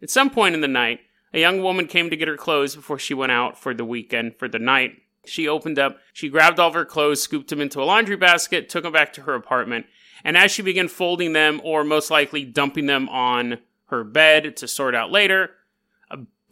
At 0.03 0.11
some 0.11 0.29
point 0.29 0.57
in 0.57 0.61
the 0.61 0.67
night, 0.67 0.99
a 1.33 1.39
young 1.39 1.63
woman 1.63 1.87
came 1.87 2.11
to 2.11 2.17
get 2.17 2.27
her 2.27 2.37
clothes 2.37 2.75
before 2.75 2.99
she 2.99 3.15
went 3.15 3.31
out 3.31 3.57
for 3.57 3.75
the 3.75 3.85
weekend, 3.85 4.35
for 4.41 4.49
the 4.49 4.59
night. 4.59 4.97
She 5.25 5.47
opened 5.47 5.79
up, 5.79 5.99
she 6.13 6.29
grabbed 6.29 6.59
all 6.59 6.67
of 6.67 6.75
her 6.75 6.85
clothes, 6.85 7.23
scooped 7.23 7.49
them 7.49 7.61
into 7.61 7.81
a 7.81 7.85
laundry 7.85 8.17
basket, 8.17 8.69
took 8.69 8.83
them 8.83 8.93
back 8.93 9.13
to 9.13 9.23
her 9.23 9.35
apartment, 9.35 9.87
and 10.25 10.37
as 10.37 10.51
she 10.51 10.63
began 10.63 10.89
folding 10.89 11.33
them, 11.33 11.61
or 11.63 11.85
most 11.85 12.11
likely 12.11 12.45
dumping 12.45 12.87
them 12.87 13.09
on 13.09 13.59
her 13.87 14.03
bed 14.03 14.57
to 14.57 14.67
sort 14.67 14.97
out 14.97 15.13
later, 15.13 15.51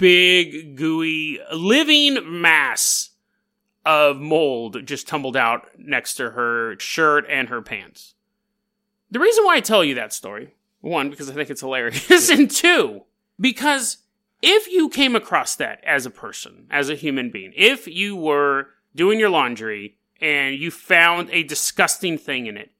big, 0.01 0.77
gooey, 0.77 1.39
living 1.53 2.41
mass 2.41 3.11
of 3.85 4.17
mold 4.19 4.87
just 4.87 5.07
tumbled 5.07 5.37
out 5.37 5.69
next 5.79 6.15
to 6.15 6.31
her 6.31 6.79
shirt 6.79 7.27
and 7.29 7.51
her 7.51 7.61
pants. 7.61 8.15
The 9.11 9.21
reason 9.21 9.45
why 9.45 9.57
I 9.57 9.61
tell 9.61 9.85
you 9.85 9.95
that 9.97 10.15
story, 10.15 10.55
one, 10.81 11.11
because 11.11 11.29
I 11.29 11.35
think 11.35 11.51
it's 11.51 11.61
hilarious, 11.61 12.31
and 12.31 12.51
two, 12.51 13.03
because 13.39 13.99
if 14.41 14.69
you 14.69 14.89
came 14.89 15.15
across 15.15 15.55
that 15.57 15.85
as 15.85 16.07
a 16.07 16.11
person, 16.11 16.67
as 16.71 16.89
a 16.89 16.95
human 16.95 17.31
being, 17.31 17.53
if 17.55 17.87
you 17.87 18.17
were 18.17 18.69
doing 18.95 19.21
your 19.21 19.29
laundry 19.29 19.99
and 20.19 20.57
you 20.57 20.71
found 20.71 21.29
a 21.31 21.43
disgusting 21.43 22.17
thing 22.17 22.47
in 22.47 22.57
it 22.57 22.71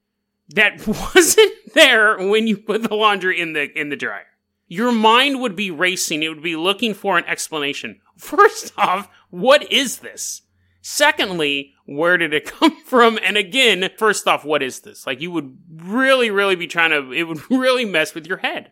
that 0.49 0.87
wasn't 1.15 1.75
there 1.75 2.17
when 2.19 2.47
you 2.47 2.57
put 2.57 2.83
the 2.83 2.95
laundry 2.95 3.39
in 3.39 3.53
the 3.53 3.79
in 3.79 3.91
the 3.91 3.97
dryer, 3.97 4.27
your 4.71 4.93
mind 4.93 5.41
would 5.41 5.57
be 5.57 5.73
racing. 5.73 6.23
It 6.23 6.29
would 6.29 6.45
be 6.45 6.55
looking 6.55 6.95
for 6.95 7.19
an 7.19 7.25
explanation. 7.27 8.01
First 8.17 8.73
off, 8.79 9.11
what 9.29 9.71
is 9.71 9.99
this? 9.99 10.43
Secondly, 10.81 11.75
where 11.85 12.17
did 12.17 12.33
it 12.33 12.47
come 12.59 12.81
from? 12.85 13.19
And 13.23 13.37
again, 13.37 13.91
first 13.99 14.27
off, 14.27 14.47
what 14.47 14.63
is 14.63 14.81
this? 14.81 15.07
Like 15.07 15.21
you 15.21 15.31
would 15.31 15.59
really, 15.77 16.31
really 16.31 16.57
be 16.57 16.67
trying 16.67 16.91
to, 16.91 17.13
it 17.13 17.25
would 17.25 17.41
really 17.51 17.85
mess 17.85 18.15
with 18.15 18.27
your 18.27 18.39
head. 18.39 18.71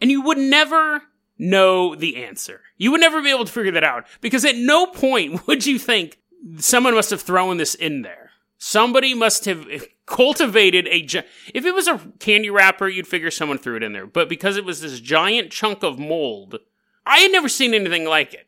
And 0.00 0.10
you 0.10 0.22
would 0.22 0.38
never 0.38 1.02
know 1.38 1.94
the 1.94 2.24
answer. 2.24 2.60
You 2.76 2.92
would 2.92 3.00
never 3.00 3.22
be 3.22 3.30
able 3.30 3.46
to 3.46 3.52
figure 3.52 3.72
that 3.72 3.84
out 3.84 4.06
because 4.20 4.44
at 4.44 4.56
no 4.56 4.86
point 4.86 5.46
would 5.46 5.66
you 5.66 5.78
think 5.78 6.18
someone 6.58 6.94
must 6.94 7.10
have 7.10 7.22
thrown 7.22 7.56
this 7.56 7.74
in 7.74 8.02
there. 8.02 8.29
Somebody 8.62 9.14
must 9.14 9.46
have 9.46 9.66
cultivated 10.04 10.86
a, 10.88 11.00
gi- 11.00 11.22
if 11.54 11.64
it 11.64 11.74
was 11.74 11.88
a 11.88 11.98
candy 12.18 12.50
wrapper, 12.50 12.88
you'd 12.88 13.06
figure 13.06 13.30
someone 13.30 13.56
threw 13.56 13.76
it 13.76 13.82
in 13.82 13.94
there. 13.94 14.06
But 14.06 14.28
because 14.28 14.58
it 14.58 14.66
was 14.66 14.82
this 14.82 15.00
giant 15.00 15.50
chunk 15.50 15.82
of 15.82 15.98
mold, 15.98 16.58
I 17.06 17.20
had 17.20 17.32
never 17.32 17.48
seen 17.48 17.72
anything 17.72 18.04
like 18.04 18.34
it. 18.34 18.46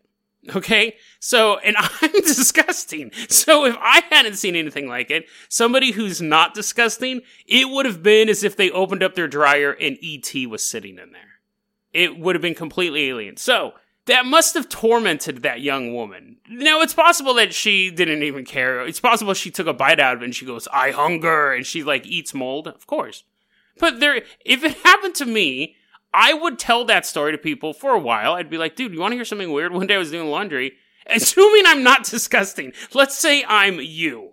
Okay? 0.55 0.97
So, 1.19 1.57
and 1.61 1.77
I'm 2.03 2.13
disgusting. 2.13 3.11
So 3.31 3.65
if 3.65 3.75
I 3.81 4.03
hadn't 4.11 4.37
seen 4.37 4.55
anything 4.55 4.87
like 4.87 5.11
it, 5.11 5.25
somebody 5.49 5.93
who's 5.93 6.21
not 6.21 6.53
disgusting, 6.53 7.23
it 7.47 7.71
would 7.71 7.87
have 7.87 8.03
been 8.03 8.29
as 8.29 8.45
if 8.45 8.55
they 8.55 8.71
opened 8.71 9.03
up 9.03 9.15
their 9.15 9.29
dryer 9.29 9.73
and 9.73 9.97
ET 10.03 10.31
was 10.47 10.65
sitting 10.67 10.99
in 10.99 11.13
there. 11.13 11.41
It 11.95 12.19
would 12.19 12.35
have 12.35 12.43
been 12.43 12.55
completely 12.55 13.09
alien. 13.09 13.39
So, 13.39 13.73
that 14.07 14.27
must 14.27 14.55
have 14.55 14.69
tormented 14.69 15.43
that 15.43 15.61
young 15.61 15.95
woman. 15.95 16.39
Now, 16.51 16.81
it's 16.81 16.95
possible 16.95 17.35
that 17.35 17.55
she 17.55 17.91
didn't 17.91 18.23
even 18.23 18.45
care. 18.45 18.85
It's 18.85 19.01
possible 19.01 19.35
she 19.35 19.51
took 19.51 19.67
a 19.67 19.73
bite 19.73 20.01
out 20.01 20.17
of 20.17 20.23
it 20.23 20.27
and 20.27 20.35
she 20.35 20.45
goes, 20.47 20.67
I 20.73 20.91
hunger, 20.91 21.53
and 21.53 21.65
she 21.65 21.83
like 21.85 22.07
eats 22.07 22.35
mold. 22.35 22.67
Of 22.67 22.87
course. 22.87 23.25
But 23.79 24.01
there, 24.01 24.23
if 24.45 24.65
it 24.65 24.77
happened 24.79 25.15
to 25.17 25.25
me, 25.25 25.77
I 26.13 26.35
would 26.35 26.59
tell 26.59 26.85
that 26.85 27.07
story 27.07 27.33
to 27.33 27.39
people 27.39 27.73
for 27.73 27.93
a 27.93 27.99
while. 27.99 28.35
I'd 28.35 28.51
be 28.51 28.59
like, 28.59 28.77
dude, 28.77 28.93
you 28.93 29.01
want 29.01 29.13
to 29.13 29.17
hear 29.17 29.25
something 29.25 29.53
weird? 29.53 29.73
One 29.75 29.87
day 29.87 29.95
I 29.95 29.99
was 29.99 30.11
doing 30.11 30.29
laundry, 30.29 30.73
assuming 31.07 31.65
I'm 31.67 31.83
not 31.83 32.05
disgusting. 32.11 32.73
Let's 32.93 33.17
say 33.17 33.45
I'm 33.47 33.81
you. 33.81 34.33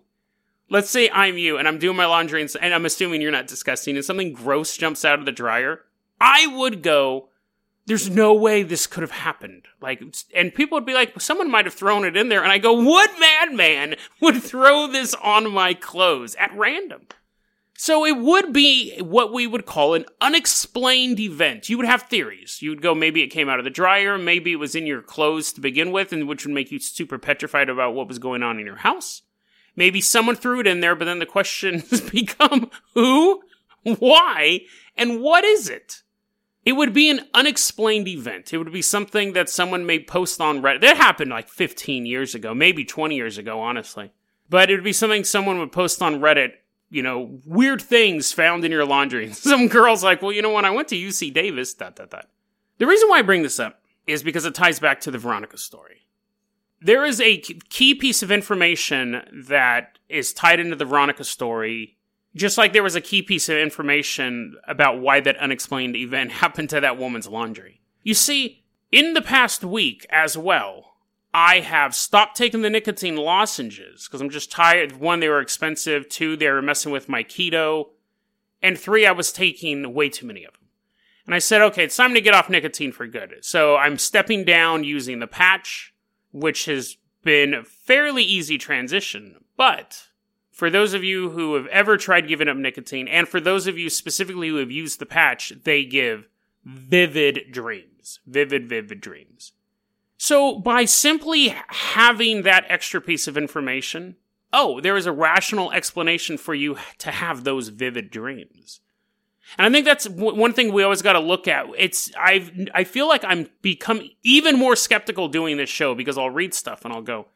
Let's 0.72 0.90
say 0.90 1.10
I'm 1.12 1.38
you 1.38 1.58
and 1.58 1.68
I'm 1.68 1.80
doing 1.80 1.98
my 1.98 2.06
laundry 2.06 2.42
and, 2.42 2.52
and 2.62 2.74
I'm 2.74 2.86
assuming 2.86 3.22
you're 3.22 3.32
not 3.32 3.48
disgusting 3.48 3.96
and 3.96 4.06
something 4.06 4.34
gross 4.34 4.78
jumps 4.78 5.04
out 5.04 5.18
of 5.18 5.26
the 5.26 5.32
dryer. 5.32 5.82
I 6.22 6.46
would 6.46 6.84
go, 6.84 7.30
there's 7.90 8.08
no 8.08 8.36
way 8.36 8.62
this 8.62 8.86
could 8.86 9.02
have 9.02 9.10
happened. 9.10 9.68
Like, 9.82 10.04
and 10.36 10.54
people 10.54 10.78
would 10.78 10.86
be 10.86 10.94
like, 10.94 11.20
someone 11.20 11.50
might 11.50 11.66
have 11.66 11.74
thrown 11.74 12.06
it 12.06 12.16
in 12.16 12.30
there. 12.30 12.44
And 12.44 12.52
I 12.52 12.60
go, 12.60 12.72
what 12.72 13.10
madman 13.20 13.96
would 14.22 14.44
throw 14.44 14.86
this 14.86 15.16
on 15.16 15.52
my 15.52 15.74
clothes 15.74 16.36
at 16.36 16.56
random? 16.56 17.08
So 17.74 18.06
it 18.06 18.18
would 18.18 18.54
be 18.54 19.00
what 19.00 19.34
we 19.34 19.48
would 19.48 19.66
call 19.66 19.96
an 19.96 20.06
unexplained 20.22 21.20
event. 21.20 21.68
You 21.68 21.78
would 21.78 21.88
have 21.88 22.04
theories. 22.04 22.62
You 22.62 22.70
would 22.70 22.84
go, 22.84 22.94
maybe 22.94 23.24
it 23.24 23.30
came 23.30 23.50
out 23.50 23.58
of 23.58 23.66
the 23.66 23.72
dryer, 23.72 24.20
maybe 24.20 24.52
it 24.52 24.58
was 24.58 24.76
in 24.76 24.86
your 24.86 25.02
clothes 25.02 25.52
to 25.54 25.62
begin 25.62 25.92
with, 25.92 26.14
and 26.14 26.28
which 26.28 26.46
would 26.46 26.54
make 26.54 26.72
you 26.72 26.78
super 26.78 27.18
petrified 27.18 27.70
about 27.70 27.96
what 27.96 28.08
was 28.08 28.20
going 28.20 28.44
on 28.44 28.60
in 28.60 28.68
your 28.68 28.76
house. 28.76 29.24
Maybe 29.76 30.00
someone 30.00 30.36
threw 30.36 30.60
it 30.60 30.68
in 30.68 30.82
there, 30.82 30.96
but 30.96 31.06
then 31.06 31.18
the 31.18 31.26
questions 31.26 32.02
become 32.12 32.70
who, 32.94 33.42
why, 33.82 34.60
and 34.96 35.22
what 35.22 35.44
is 35.44 35.70
it? 35.70 36.04
It 36.66 36.74
would 36.74 36.94
be 36.94 37.10
an 37.10 37.22
unexplained 37.34 38.08
event. 38.08 38.54
It 38.54 38.58
would 38.58 38.72
be 38.72 38.82
something 38.82 39.34
that 39.34 39.50
someone 39.50 39.86
may 39.86 40.00
post 40.00 40.42
on 40.42 40.62
Reddit. 40.62 40.82
That 40.82 40.98
happened 40.98 41.32
like 41.32 41.50
15 41.50 42.06
years 42.06 42.36
ago, 42.36 42.54
maybe 42.54 42.84
20 42.84 43.16
years 43.16 43.38
ago, 43.38 43.60
honestly. 43.60 44.12
But 44.50 44.70
it 44.70 44.76
would 44.76 44.84
be 44.84 44.94
something 44.94 45.24
someone 45.24 45.60
would 45.60 45.72
post 45.72 46.02
on 46.02 46.20
Reddit 46.20 46.54
you 46.90 47.04
know, 47.04 47.40
weird 47.46 47.82
things 47.82 48.34
found 48.34 48.66
in 48.66 48.72
your 48.72 48.86
laundry. 48.86 49.32
Some 49.34 49.68
girl's 49.68 50.04
like, 50.04 50.22
well, 50.22 50.32
you 50.32 50.42
know, 50.42 50.50
what? 50.50 50.66
I 50.66 50.72
went 50.72 50.88
to 50.90 50.96
UC 50.96 51.34
Davis, 51.34 51.74
dot, 51.74 51.96
dot, 51.96 52.10
dot. 52.10 52.28
The 52.78 52.88
reason 52.88 53.10
why 53.10 53.20
I 53.20 53.24
bring 53.24 53.44
this 53.44 53.60
up 53.60 53.82
is 54.08 54.24
because 54.24 54.46
it 54.46 54.56
ties 54.56 54.80
back 54.80 55.02
to 55.02 55.12
the 55.12 55.18
Veronica 55.18 55.58
story. 55.58 56.08
There 56.82 57.06
is 57.06 57.20
a 57.20 57.38
key 57.38 57.94
piece 57.94 58.24
of 58.24 58.32
information 58.32 59.44
that 59.48 60.00
is 60.08 60.34
tied 60.34 60.60
into 60.60 60.78
the 60.78 60.86
Veronica 60.86 61.26
story, 61.26 61.98
just 62.36 62.58
like 62.58 62.74
there 62.74 62.84
was 62.84 62.96
a 62.96 63.02
key 63.02 63.22
piece 63.22 63.50
of 63.50 63.58
information 63.58 64.56
about 64.68 65.00
why 65.00 65.20
that 65.20 65.38
unexplained 65.38 65.96
event 65.96 66.32
happened 66.44 66.70
to 66.70 66.80
that 66.80 66.98
woman's 66.98 67.28
laundry. 67.28 67.82
You 68.04 68.14
see, 68.14 68.64
in 68.92 69.14
the 69.14 69.22
past 69.22 69.64
week 69.64 70.06
as 70.10 70.38
well, 70.38 70.86
I 71.34 71.60
have 71.60 71.94
stopped 71.94 72.36
taking 72.36 72.62
the 72.62 72.70
nicotine 72.70 73.16
lozenges 73.16 74.08
because 74.08 74.22
I'm 74.22 74.32
just 74.32 74.52
tired. 74.52 75.00
One, 75.00 75.20
they 75.20 75.30
were 75.30 75.42
expensive. 75.42 76.10
Two, 76.10 76.36
they 76.36 76.50
were 76.50 76.62
messing 76.62 76.92
with 76.92 77.08
my 77.08 77.24
keto. 77.24 77.90
And 78.62 78.80
three, 78.80 79.06
I 79.06 79.12
was 79.12 79.32
taking 79.32 79.94
way 79.94 80.10
too 80.10 80.26
many 80.26 80.44
of 80.44 80.54
them. 80.54 80.60
And 81.26 81.36
I 81.36 81.40
said, 81.40 81.62
okay, 81.62 81.84
it's 81.84 81.96
time 81.96 82.16
to 82.16 82.22
get 82.22 82.34
off 82.34 82.50
nicotine 82.50 82.92
for 82.92 83.06
good. 83.06 83.36
So 83.42 83.76
I'm 83.76 84.00
stepping 84.00 84.44
down 84.44 84.84
using 84.84 85.20
the 85.20 85.28
patch, 85.28 85.94
which 86.32 86.66
has 86.66 86.98
been 87.24 87.54
a 87.54 87.64
fairly 87.64 88.24
easy 88.24 88.58
transition. 88.58 89.44
But 89.56 90.09
for 90.60 90.70
those 90.70 90.94
of 90.94 91.06
you 91.06 91.30
who 91.30 91.56
have 91.56 91.68
ever 91.68 91.96
tried 91.96 92.28
giving 92.28 92.50
up 92.50 92.58
nicotine, 92.58 93.08
and 93.08 93.30
for 93.30 93.40
those 93.40 93.66
of 93.66 93.78
you 93.78 93.90
specifically 93.90 94.50
who 94.50 94.58
have 94.58 94.70
used 94.70 95.00
the 95.00 95.06
patch, 95.06 95.54
they 95.64 95.86
give 95.86 96.28
vivid 96.66 97.46
dreams. 97.50 98.20
Vivid, 98.28 98.68
vivid 98.68 99.00
dreams. 99.00 99.54
So 100.18 100.60
by 100.60 100.84
simply 100.84 101.56
having 101.70 102.42
that 102.42 102.66
extra 102.68 103.00
piece 103.00 103.26
of 103.26 103.38
information, 103.38 104.18
oh, 104.52 104.82
there 104.82 104.98
is 104.98 105.06
a 105.06 105.14
rational 105.14 105.72
explanation 105.72 106.38
for 106.38 106.54
you 106.54 106.76
to 106.98 107.12
have 107.12 107.46
those 107.46 107.70
vivid 107.70 108.12
dreams. 108.12 108.82
And 109.58 109.66
I 109.66 109.72
think 109.72 109.86
that's 109.86 110.10
one 110.10 110.52
thing 110.52 110.74
we 110.74 110.84
always 110.84 111.02
got 111.02 111.14
to 111.14 111.20
look 111.20 111.48
at. 111.48 111.68
It's 111.78 112.12
I 112.18 112.68
I 112.74 112.84
feel 112.84 113.08
like 113.08 113.24
I'm 113.24 113.48
become 113.62 114.02
even 114.24 114.60
more 114.60 114.76
skeptical 114.76 115.30
doing 115.30 115.56
this 115.56 115.70
show 115.70 115.96
because 115.96 116.18
I'll 116.18 116.30
read 116.30 116.54
stuff 116.54 116.84
and 116.84 116.94
I'll 116.94 117.02
go, 117.02 117.28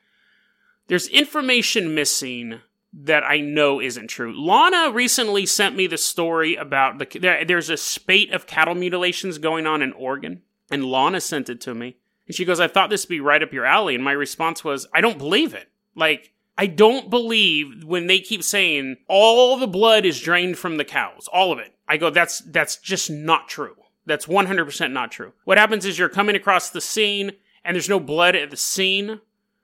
"There's 0.88 1.08
information 1.08 1.96
missing 1.96 2.60
that 2.94 3.24
I 3.24 3.40
know 3.40 3.82
isn't 3.82 4.08
true." 4.08 4.34
Lana 4.40 4.92
recently 4.92 5.46
sent 5.46 5.76
me 5.76 5.88
the 5.88 5.98
story 5.98 6.56
about 6.56 7.00
the 7.00 7.20
there, 7.20 7.44
there's 7.44 7.70
a 7.70 7.78
spate 7.78 8.32
of 8.32 8.48
cattle 8.48 8.76
mutilations 8.76 9.38
going 9.38 9.66
on 9.66 9.82
in 9.82 9.92
Oregon, 9.94 10.42
and 10.70 10.86
Lana 10.86 11.22
sent 11.22 11.50
it 11.50 11.60
to 11.62 11.74
me. 11.74 11.98
And 12.28 12.36
she 12.36 12.46
goes, 12.46 12.60
I 12.60 12.68
thought 12.68 12.90
this 12.90 13.06
would 13.06 13.10
be 13.10 13.20
right 13.20 13.44
up 13.44 13.54
your 13.54 13.66
alley. 13.66 13.96
And 13.96 14.04
my 14.04 14.12
response 14.12 14.64
was, 14.64 14.88
I 14.94 15.02
don't 15.02 15.18
believe 15.18 15.54
it. 15.54 15.70
Like, 15.96 16.34
I 16.58 16.68
don't 16.68 17.10
believe 17.10 17.84
when 17.84 18.08
they 18.08 18.20
keep 18.20 18.44
saying 18.44 18.98
all 19.08 19.58
the 19.58 19.68
blood 19.68 20.06
is 20.06 20.22
drained 20.22 20.58
from 20.58 20.78
the 20.78 20.86
cows, 20.86 21.28
all 21.32 21.52
of 21.52 21.60
it. 21.60 21.74
I 21.88 21.98
go, 21.98 22.10
that's, 22.10 22.40
that's 22.40 22.78
just 22.78 23.10
not 23.10 23.50
true. 23.50 23.76
That's 24.06 24.26
100% 24.26 24.92
not 24.92 25.12
true. 25.12 25.34
What 25.46 25.58
happens 25.58 25.86
is 25.86 25.98
you're 25.98 26.10
coming 26.10 26.36
across 26.36 26.70
the 26.70 26.82
scene 26.82 27.32
and 27.64 27.76
there's 27.76 27.90
no 27.90 28.00
blood 28.00 28.36
at 28.36 28.50
the 28.52 28.58
scene. 28.58 29.20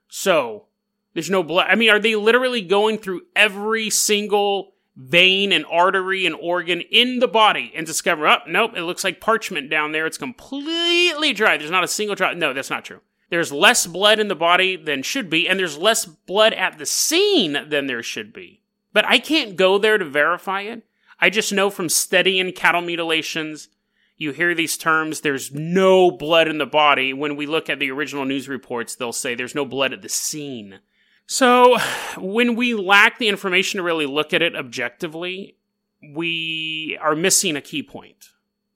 So, 0.08 0.66
there's 1.14 1.30
no 1.30 1.42
blood. 1.42 1.66
I 1.68 1.74
mean, 1.74 1.90
are 1.90 1.98
they 1.98 2.16
literally 2.16 2.62
going 2.62 2.98
through 2.98 3.22
every 3.34 3.90
single 3.90 4.74
vein 4.96 5.52
and 5.52 5.64
artery 5.70 6.26
and 6.26 6.34
organ 6.34 6.82
in 6.90 7.20
the 7.20 7.28
body 7.28 7.72
and 7.74 7.86
discover, 7.86 8.26
oh, 8.28 8.38
nope, 8.46 8.72
it 8.76 8.82
looks 8.82 9.04
like 9.04 9.20
parchment 9.20 9.70
down 9.70 9.92
there. 9.92 10.06
It's 10.06 10.18
completely 10.18 11.32
dry. 11.32 11.56
There's 11.56 11.70
not 11.70 11.84
a 11.84 11.88
single 11.88 12.14
drop. 12.14 12.36
No, 12.36 12.52
that's 12.52 12.70
not 12.70 12.84
true. 12.84 13.00
There's 13.30 13.52
less 13.52 13.86
blood 13.86 14.18
in 14.18 14.28
the 14.28 14.34
body 14.34 14.76
than 14.76 15.02
should 15.02 15.30
be, 15.30 15.48
and 15.48 15.58
there's 15.58 15.78
less 15.78 16.04
blood 16.04 16.52
at 16.52 16.78
the 16.78 16.86
scene 16.86 17.56
than 17.68 17.86
there 17.86 18.02
should 18.02 18.32
be. 18.32 18.62
But 18.92 19.06
I 19.06 19.18
can't 19.18 19.56
go 19.56 19.78
there 19.78 19.98
to 19.98 20.04
verify 20.04 20.62
it. 20.62 20.82
I 21.20 21.30
just 21.30 21.52
know 21.52 21.70
from 21.70 21.88
studying 21.88 22.52
cattle 22.52 22.80
mutilations, 22.80 23.68
you 24.16 24.32
hear 24.32 24.54
these 24.54 24.76
terms, 24.76 25.20
there's 25.20 25.52
no 25.52 26.10
blood 26.10 26.48
in 26.48 26.58
the 26.58 26.66
body. 26.66 27.12
When 27.12 27.36
we 27.36 27.46
look 27.46 27.70
at 27.70 27.78
the 27.78 27.90
original 27.90 28.24
news 28.24 28.48
reports, 28.48 28.96
they'll 28.96 29.12
say 29.12 29.34
there's 29.34 29.54
no 29.54 29.64
blood 29.64 29.92
at 29.92 30.02
the 30.02 30.08
scene. 30.08 30.80
So, 31.32 31.78
when 32.18 32.56
we 32.56 32.74
lack 32.74 33.20
the 33.20 33.28
information 33.28 33.78
to 33.78 33.84
really 33.84 34.04
look 34.04 34.34
at 34.34 34.42
it 34.42 34.56
objectively, 34.56 35.56
we 36.02 36.98
are 37.00 37.14
missing 37.14 37.54
a 37.54 37.60
key 37.60 37.84
point. 37.84 38.30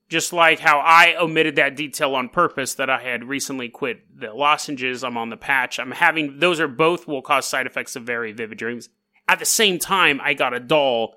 Just 0.08 0.32
like 0.32 0.60
how 0.60 0.78
I 0.78 1.16
omitted 1.18 1.56
that 1.56 1.74
detail 1.74 2.14
on 2.14 2.28
purpose 2.28 2.74
that 2.74 2.88
I 2.88 3.02
had 3.02 3.24
recently 3.24 3.68
quit 3.68 4.02
the 4.16 4.32
lozenges, 4.32 5.02
I'm 5.02 5.16
on 5.16 5.30
the 5.30 5.36
patch. 5.36 5.80
I'm 5.80 5.90
having, 5.90 6.38
those 6.38 6.60
are 6.60 6.68
both 6.68 7.08
will 7.08 7.22
cause 7.22 7.44
side 7.44 7.66
effects 7.66 7.96
of 7.96 8.04
very 8.04 8.30
vivid 8.30 8.58
dreams. 8.58 8.88
At 9.26 9.40
the 9.40 9.46
same 9.46 9.80
time, 9.80 10.20
I 10.22 10.32
got 10.34 10.54
a 10.54 10.60
doll 10.60 11.16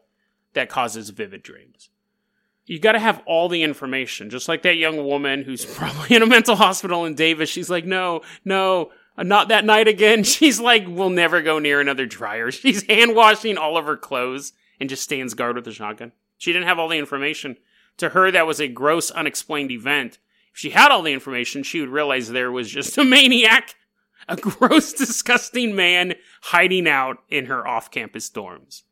that 0.53 0.69
causes 0.69 1.11
vivid 1.11 1.43
dreams. 1.43 1.91
You 2.65 2.79
got 2.79 2.93
to 2.93 2.99
have 2.99 3.21
all 3.27 3.47
the 3.47 3.61
information, 3.61 4.31
just 4.31 4.47
like 4.47 4.63
that 4.63 4.77
young 4.77 5.05
woman 5.05 5.43
who's 5.43 5.65
probably 5.75 6.15
in 6.15 6.23
a 6.23 6.25
mental 6.25 6.55
hospital 6.55 7.05
in 7.05 7.13
Davis. 7.13 7.47
She's 7.47 7.69
like, 7.69 7.85
no, 7.85 8.21
no, 8.43 8.89
Uh, 9.17 9.23
not 9.23 9.47
that 9.47 9.65
night 9.65 9.87
again. 9.87 10.23
She's 10.23 10.59
like, 10.59 10.85
we'll 10.87 11.09
never 11.09 11.41
go 11.41 11.59
near 11.59 11.81
another 11.81 12.05
dryer. 12.05 12.51
She's 12.51 12.85
hand 12.85 13.15
washing 13.15 13.57
all 13.57 13.77
of 13.77 13.85
her 13.85 13.97
clothes 13.97 14.53
and 14.79 14.89
just 14.89 15.03
stands 15.03 15.33
guard 15.33 15.55
with 15.55 15.67
a 15.67 15.71
shotgun. 15.71 16.11
She 16.37 16.53
didn't 16.53 16.67
have 16.67 16.79
all 16.79 16.89
the 16.89 16.97
information. 16.97 17.57
To 17.97 18.09
her, 18.09 18.29
that 18.29 18.45
was 18.45 18.59
a 18.59 18.67
gross, 18.67 19.09
unexplained 19.09 19.71
event. 19.71 20.19
If 20.53 20.59
she 20.59 20.69
had 20.69 20.91
all 20.91 21.01
the 21.01 21.13
information, 21.13 21.63
she 21.63 21.79
would 21.79 21.89
realize 21.89 22.29
there 22.29 22.51
was 22.51 22.69
just 22.69 22.97
a 22.97 23.03
maniac, 23.03 23.75
a 24.27 24.35
gross, 24.35 24.93
disgusting 24.93 25.75
man 25.75 26.13
hiding 26.41 26.87
out 26.87 27.17
in 27.29 27.47
her 27.47 27.67
off 27.67 27.89
campus 27.89 28.29
dorms. 28.29 28.83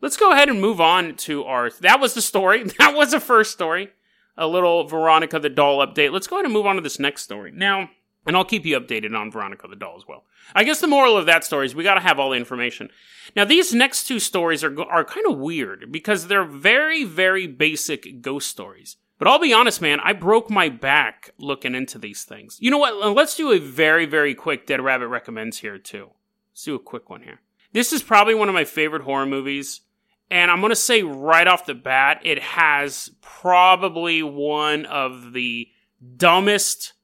Let's 0.00 0.16
go 0.16 0.32
ahead 0.32 0.48
and 0.50 0.60
move 0.60 0.80
on 0.80 1.16
to 1.16 1.44
our. 1.44 1.70
That 1.80 1.98
was 1.98 2.14
the 2.14 2.20
story. 2.22 2.62
That 2.78 2.94
was 2.94 3.12
the 3.12 3.20
first 3.20 3.52
story. 3.52 3.90
A 4.36 4.46
little 4.46 4.84
Veronica 4.84 5.38
the 5.38 5.48
doll 5.48 5.84
update. 5.84 6.12
Let's 6.12 6.26
go 6.26 6.36
ahead 6.36 6.44
and 6.44 6.52
move 6.52 6.66
on 6.66 6.76
to 6.76 6.82
this 6.82 6.98
next 6.98 7.22
story. 7.22 7.52
Now, 7.52 7.88
and 8.26 8.36
I'll 8.36 8.44
keep 8.44 8.64
you 8.64 8.78
updated 8.78 9.18
on 9.18 9.30
Veronica 9.30 9.68
the 9.68 9.76
doll 9.76 9.96
as 9.96 10.06
well. 10.08 10.24
I 10.54 10.64
guess 10.64 10.80
the 10.80 10.86
moral 10.86 11.16
of 11.16 11.26
that 11.26 11.44
story 11.44 11.66
is 11.66 11.74
we 11.74 11.84
got 11.84 11.94
to 11.94 12.00
have 12.00 12.18
all 12.18 12.30
the 12.30 12.36
information. 12.36 12.90
Now, 13.36 13.44
these 13.44 13.74
next 13.74 14.06
two 14.06 14.18
stories 14.18 14.62
are 14.64 14.80
are 14.82 15.04
kind 15.04 15.26
of 15.26 15.38
weird 15.38 15.90
because 15.92 16.26
they're 16.26 16.44
very, 16.44 17.04
very 17.04 17.46
basic 17.46 18.22
ghost 18.22 18.48
stories. 18.48 18.96
But 19.18 19.28
I'll 19.28 19.38
be 19.38 19.52
honest, 19.52 19.80
man, 19.80 20.00
I 20.00 20.12
broke 20.12 20.50
my 20.50 20.68
back 20.68 21.30
looking 21.38 21.74
into 21.74 21.98
these 21.98 22.24
things. 22.24 22.58
You 22.60 22.70
know 22.70 22.78
what? 22.78 23.14
Let's 23.14 23.36
do 23.36 23.52
a 23.52 23.58
very, 23.58 24.06
very 24.06 24.34
quick 24.34 24.66
Dead 24.66 24.80
Rabbit 24.80 25.08
recommends 25.08 25.58
here 25.58 25.78
too. 25.78 26.10
Let's 26.52 26.64
do 26.64 26.74
a 26.74 26.80
quick 26.80 27.08
one 27.08 27.22
here. 27.22 27.40
This 27.72 27.92
is 27.92 28.02
probably 28.02 28.34
one 28.34 28.48
of 28.48 28.54
my 28.54 28.64
favorite 28.64 29.02
horror 29.02 29.26
movies. 29.26 29.82
And 30.30 30.50
I'm 30.50 30.60
going 30.60 30.70
to 30.70 30.76
say 30.76 31.02
right 31.02 31.46
off 31.46 31.66
the 31.66 31.74
bat, 31.74 32.20
it 32.24 32.40
has 32.40 33.10
probably 33.20 34.22
one 34.22 34.86
of 34.86 35.32
the 35.32 35.68
dumbest 36.16 36.94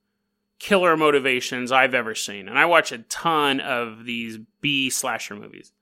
killer 0.61 0.97
motivations 0.97 1.73
I've 1.73 1.95
ever 1.95 2.15
seen. 2.15 2.47
And 2.47 2.57
I 2.57 2.67
watch 2.67 2.93
a 2.93 2.99
ton 2.99 3.59
of 3.59 4.05
these 4.05 4.39
B 4.61 4.91
slasher 4.91 5.35
movies. 5.35 5.73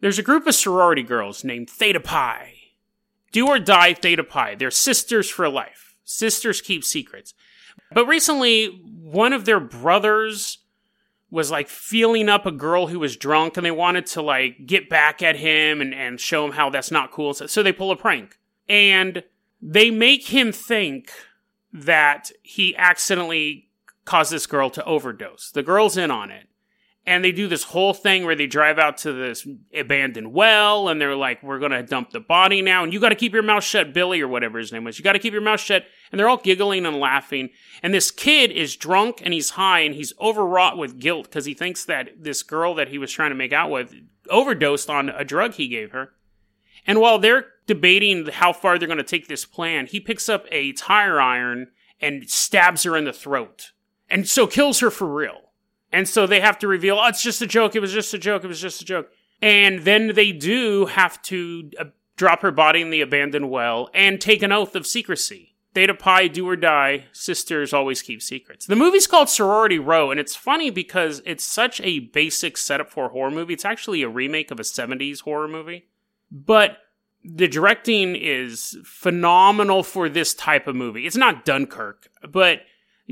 There's 0.00 0.18
a 0.18 0.24
group 0.24 0.46
of 0.46 0.54
sorority 0.54 1.02
girls 1.02 1.44
named 1.44 1.70
Theta 1.70 2.00
Pi. 2.00 2.54
Do 3.30 3.46
or 3.46 3.60
die 3.60 3.94
Theta 3.94 4.24
Pi. 4.24 4.56
They're 4.56 4.70
sisters 4.70 5.30
for 5.30 5.48
life. 5.48 5.94
Sisters 6.02 6.60
keep 6.60 6.82
secrets. 6.82 7.34
But 7.92 8.06
recently, 8.06 8.66
one 8.66 9.32
of 9.32 9.44
their 9.44 9.60
brothers 9.60 10.58
was 11.30 11.50
like 11.50 11.68
feeling 11.68 12.28
up 12.28 12.46
a 12.46 12.50
girl 12.50 12.88
who 12.88 12.98
was 12.98 13.16
drunk 13.16 13.56
and 13.56 13.64
they 13.64 13.70
wanted 13.70 14.06
to 14.06 14.22
like 14.22 14.66
get 14.66 14.88
back 14.88 15.22
at 15.22 15.36
him 15.36 15.80
and, 15.80 15.94
and 15.94 16.18
show 16.18 16.44
him 16.44 16.52
how 16.52 16.70
that's 16.70 16.90
not 16.90 17.12
cool. 17.12 17.34
So 17.34 17.62
they 17.62 17.72
pull 17.72 17.92
a 17.92 17.96
prank. 17.96 18.38
And 18.68 19.22
they 19.60 19.90
make 19.90 20.28
him 20.28 20.50
think 20.50 21.12
that 21.72 22.32
he 22.42 22.74
accidentally 22.76 23.69
caused 24.04 24.32
this 24.32 24.46
girl 24.46 24.70
to 24.70 24.84
overdose. 24.84 25.50
The 25.50 25.62
girl's 25.62 25.96
in 25.96 26.10
on 26.10 26.30
it. 26.30 26.46
And 27.06 27.24
they 27.24 27.32
do 27.32 27.48
this 27.48 27.64
whole 27.64 27.94
thing 27.94 28.26
where 28.26 28.34
they 28.34 28.46
drive 28.46 28.78
out 28.78 28.98
to 28.98 29.12
this 29.12 29.48
abandoned 29.74 30.34
well 30.34 30.88
and 30.88 31.00
they're 31.00 31.16
like, 31.16 31.42
we're 31.42 31.58
going 31.58 31.72
to 31.72 31.82
dump 31.82 32.10
the 32.10 32.20
body 32.20 32.60
now. 32.60 32.84
And 32.84 32.92
you 32.92 33.00
got 33.00 33.08
to 33.08 33.14
keep 33.14 33.32
your 33.32 33.42
mouth 33.42 33.64
shut, 33.64 33.94
Billy, 33.94 34.20
or 34.20 34.28
whatever 34.28 34.58
his 34.58 34.70
name 34.70 34.84
was. 34.84 34.98
You 34.98 35.02
got 35.02 35.14
to 35.14 35.18
keep 35.18 35.32
your 35.32 35.42
mouth 35.42 35.60
shut. 35.60 35.86
And 36.12 36.18
they're 36.18 36.28
all 36.28 36.36
giggling 36.36 36.84
and 36.84 37.00
laughing. 37.00 37.50
And 37.82 37.94
this 37.94 38.10
kid 38.10 38.52
is 38.52 38.76
drunk 38.76 39.22
and 39.24 39.32
he's 39.32 39.50
high 39.50 39.80
and 39.80 39.94
he's 39.94 40.12
overwrought 40.20 40.76
with 40.76 40.98
guilt 40.98 41.24
because 41.24 41.46
he 41.46 41.54
thinks 41.54 41.86
that 41.86 42.10
this 42.22 42.42
girl 42.42 42.74
that 42.74 42.88
he 42.88 42.98
was 42.98 43.10
trying 43.10 43.30
to 43.30 43.36
make 43.36 43.52
out 43.52 43.70
with 43.70 43.94
overdosed 44.28 44.90
on 44.90 45.08
a 45.08 45.24
drug 45.24 45.54
he 45.54 45.68
gave 45.68 45.92
her. 45.92 46.10
And 46.86 47.00
while 47.00 47.18
they're 47.18 47.46
debating 47.66 48.26
how 48.26 48.52
far 48.52 48.78
they're 48.78 48.88
going 48.88 48.98
to 48.98 49.04
take 49.04 49.26
this 49.26 49.44
plan, 49.44 49.86
he 49.86 50.00
picks 50.00 50.28
up 50.28 50.44
a 50.50 50.72
tire 50.72 51.20
iron 51.20 51.68
and 52.00 52.28
stabs 52.28 52.82
her 52.82 52.96
in 52.96 53.04
the 53.04 53.12
throat. 53.12 53.72
And 54.10 54.28
so 54.28 54.46
kills 54.46 54.80
her 54.80 54.90
for 54.90 55.06
real. 55.06 55.52
And 55.92 56.08
so 56.08 56.26
they 56.26 56.40
have 56.40 56.58
to 56.60 56.68
reveal, 56.68 56.98
oh, 56.98 57.06
it's 57.06 57.22
just 57.22 57.42
a 57.42 57.46
joke. 57.46 57.74
It 57.74 57.80
was 57.80 57.92
just 57.92 58.14
a 58.14 58.18
joke. 58.18 58.44
It 58.44 58.48
was 58.48 58.60
just 58.60 58.82
a 58.82 58.84
joke. 58.84 59.10
And 59.42 59.80
then 59.80 60.14
they 60.14 60.32
do 60.32 60.86
have 60.86 61.20
to 61.22 61.70
uh, 61.78 61.84
drop 62.16 62.42
her 62.42 62.50
body 62.50 62.82
in 62.82 62.90
the 62.90 63.00
abandoned 63.00 63.50
well 63.50 63.88
and 63.94 64.20
take 64.20 64.42
an 64.42 64.52
oath 64.52 64.76
of 64.76 64.86
secrecy. 64.86 65.50
Theta 65.72 65.94
Pi, 65.94 66.26
do 66.26 66.48
or 66.48 66.56
die, 66.56 67.06
sisters 67.12 67.72
always 67.72 68.02
keep 68.02 68.20
secrets. 68.22 68.66
The 68.66 68.74
movie's 68.74 69.06
called 69.06 69.28
Sorority 69.28 69.78
Row, 69.78 70.10
and 70.10 70.18
it's 70.18 70.34
funny 70.34 70.68
because 70.68 71.22
it's 71.24 71.44
such 71.44 71.80
a 71.82 72.00
basic 72.00 72.56
setup 72.56 72.90
for 72.90 73.06
a 73.06 73.08
horror 73.10 73.30
movie. 73.30 73.54
It's 73.54 73.64
actually 73.64 74.02
a 74.02 74.08
remake 74.08 74.50
of 74.50 74.58
a 74.58 74.64
70s 74.64 75.20
horror 75.20 75.46
movie. 75.46 75.86
But 76.30 76.78
the 77.24 77.46
directing 77.46 78.16
is 78.16 78.78
phenomenal 78.84 79.82
for 79.82 80.08
this 80.08 80.34
type 80.34 80.66
of 80.66 80.74
movie. 80.74 81.06
It's 81.06 81.16
not 81.16 81.44
Dunkirk, 81.44 82.08
but 82.28 82.62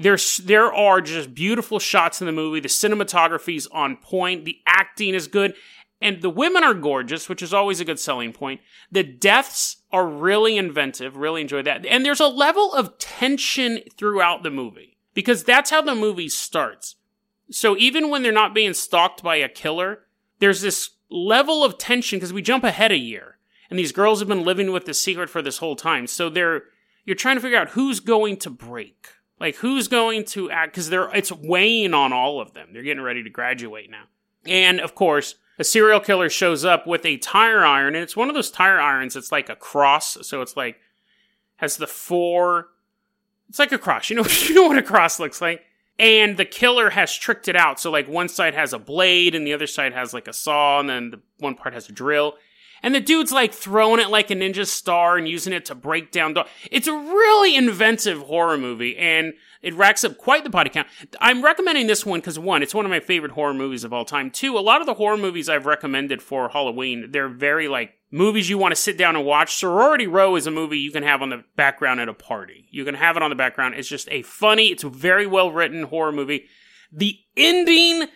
there's 0.03 0.39
there 0.39 0.73
are 0.73 1.01
just 1.01 1.35
beautiful 1.35 1.79
shots 1.79 2.21
in 2.21 2.27
the 2.27 2.33
movie. 2.33 2.61
The 2.61 2.69
cinematography's 2.69 3.67
on 3.69 3.97
point. 3.97 4.45
The 4.45 4.59
acting 4.67 5.15
is 5.15 5.27
good. 5.27 5.55
And 6.01 6.23
the 6.23 6.31
women 6.31 6.63
are 6.63 6.75
gorgeous, 6.75 7.29
which 7.29 7.43
is 7.43 7.53
always 7.53 7.81
a 7.81 7.85
good 7.85 7.99
selling 7.99 8.33
point. 8.33 8.61
The 8.93 9.03
deaths 9.03 9.79
are 9.91 10.07
really 10.07 10.57
inventive. 10.57 11.17
Really 11.17 11.41
enjoy 11.41 11.63
that. 11.63 11.85
And 11.87 12.05
there's 12.05 12.21
a 12.21 12.29
level 12.29 12.73
of 12.73 12.99
tension 12.99 13.81
throughout 13.97 14.45
the 14.45 14.51
movie 14.51 14.97
because 15.15 15.43
that's 15.43 15.71
how 15.71 15.83
the 15.83 15.97
movie 15.97 16.29
starts. 16.29 16.95
So 17.51 17.77
even 17.77 18.11
when 18.11 18.23
they're 18.23 18.31
not 18.31 18.55
being 18.55 18.75
stalked 18.75 19.23
by 19.23 19.37
a 19.37 19.49
killer, 19.49 20.05
there's 20.39 20.61
this 20.61 20.91
level 21.11 21.65
of 21.65 21.79
tension 21.79 22.19
because 22.19 22.33
we 22.33 22.43
jump 22.43 22.63
ahead 22.63 22.93
a 22.93 22.99
year 22.99 23.39
and 23.69 23.79
these 23.79 23.93
girls 23.93 24.21
have 24.21 24.29
been 24.29 24.45
living 24.45 24.71
with 24.71 24.85
the 24.85 24.95
secret 24.95 25.29
for 25.29 25.43
this 25.43 25.59
whole 25.59 25.75
time. 25.75 26.07
So 26.07 26.29
they're, 26.29 26.65
you're 27.05 27.17
trying 27.17 27.37
to 27.37 27.43
figure 27.43 27.59
out 27.59 27.71
who's 27.71 27.99
going 27.99 28.37
to 28.39 28.51
break 28.51 29.09
like 29.41 29.57
who's 29.57 29.89
going 29.89 30.25
to 30.27 30.51
act 30.51 30.73
because 30.73 30.91
they're 30.91 31.15
it's 31.15 31.33
weighing 31.33 31.95
on 31.95 32.13
all 32.13 32.41
of 32.41 32.55
them. 32.55 32.69
They're 32.73 32.83
getting 32.83 33.03
ready 33.03 33.23
to 33.23 33.31
graduate 33.31 33.91
now. 33.91 34.05
And 34.47 34.81
of 34.81 34.95
course, 34.95 35.35
a 35.59 35.65
serial 35.65 36.01
killer 36.01 36.31
shows 36.31 36.65
up 36.65 36.87
with 36.87 37.05
a 37.05 37.17
tire 37.19 37.65
iron, 37.65 37.95
and 37.95 38.03
it's 38.03 38.17
one 38.17 38.29
of 38.29 38.35
those 38.35 38.51
tire 38.51 38.81
irons 38.81 39.17
It's 39.17 39.33
like 39.33 39.49
a 39.49 39.57
cross. 39.57 40.19
So 40.27 40.41
it's 40.41 40.57
like 40.57 40.79
has 41.57 41.77
the 41.77 41.87
four 41.87 42.69
it's 43.49 43.59
like 43.59 43.73
a 43.73 43.79
cross. 43.79 44.11
You 44.11 44.17
know, 44.17 44.25
you 44.45 44.55
know 44.55 44.69
what 44.69 44.79
a 44.79 44.83
cross 44.83 45.19
looks 45.19 45.41
like. 45.41 45.65
And 45.99 46.37
the 46.37 46.45
killer 46.45 46.91
has 46.91 47.13
tricked 47.13 47.49
it 47.49 47.57
out. 47.57 47.81
So 47.81 47.91
like 47.91 48.07
one 48.07 48.29
side 48.29 48.55
has 48.55 48.73
a 48.73 48.79
blade 48.79 49.35
and 49.35 49.47
the 49.47 49.53
other 49.53 49.67
side 49.67 49.93
has 49.93 50.15
like 50.15 50.29
a 50.29 50.33
saw, 50.33 50.79
and 50.81 50.89
then 50.89 51.11
the 51.11 51.21
one 51.39 51.55
part 51.55 51.75
has 51.75 51.89
a 51.89 51.93
drill. 51.93 52.37
And 52.83 52.95
the 52.95 53.01
dude's 53.01 53.33
like 53.33 53.53
throwing 53.53 54.01
it 54.01 54.11
like 54.11 54.31
a 54.31 54.35
ninja 54.35 54.67
star 54.67 55.17
and 55.17 55.29
using 55.29 55.53
it 55.53 55.65
to 55.67 55.75
break 55.75 56.13
down 56.13 56.35
doors. 56.35 56.49
It's 56.71 56.87
a 56.87 56.93
really 56.93 57.57
inventive 57.57 58.21
horror 58.21 58.59
movie 58.59 58.97
and 58.97 59.35
it 59.63 59.75
racks 59.75 60.05
up 60.05 60.19
quite 60.19 60.45
the 60.45 60.51
body 60.51 60.71
count. 60.71 60.87
I'm 61.21 61.43
recommending 61.43 61.87
this 61.87 62.07
one 62.07 62.21
because 62.21 62.39
one, 62.39 62.63
it's 62.63 62.75
one 62.75 62.85
of 62.85 62.91
my 62.91 63.01
favorite 63.01 63.33
horror 63.33 63.55
movies 63.55 63.85
of 63.85 63.93
all 63.93 64.05
time. 64.05 64.31
Two, 64.31 64.57
a 64.57 64.61
lot 64.61 64.81
of 64.81 64.87
the 64.87 64.95
horror 64.95 65.17
movies 65.17 65.49
I've 65.49 65.67
recommended 65.67 66.23
for 66.23 66.49
Halloween, 66.49 67.11
they're 67.11 67.29
very 67.29 67.67
like 67.69 67.95
movies 68.11 68.49
you 68.49 68.59
want 68.59 68.73
to 68.73 68.81
sit 68.81 68.97
down 68.97 69.17
and 69.17 69.25
watch. 69.25 69.57
Sorority 69.57 70.07
Row 70.07 70.37
is 70.37 70.47
a 70.47 70.51
movie 70.51 70.79
you 70.79 70.93
can 70.93 71.03
have 71.03 71.23
on 71.23 71.31
the 71.31 71.45
background 71.57 72.01
at 72.01 72.09
a 72.09 72.15
party. 72.15 72.69
You 72.71 72.85
can 72.85 72.95
have 72.95 73.17
it 73.17 73.23
on 73.23 73.31
the 73.31 73.37
background. 73.37 73.75
It's 73.75 73.89
just 73.89 74.09
a 74.11 74.23
funny, 74.23 74.67
it's 74.69 74.85
a 74.85 74.89
very 74.89 75.27
well 75.27 75.51
written 75.51 75.85
horror 75.85 76.13
movie. 76.13 76.47
The 76.93 77.19
ending 77.37 78.09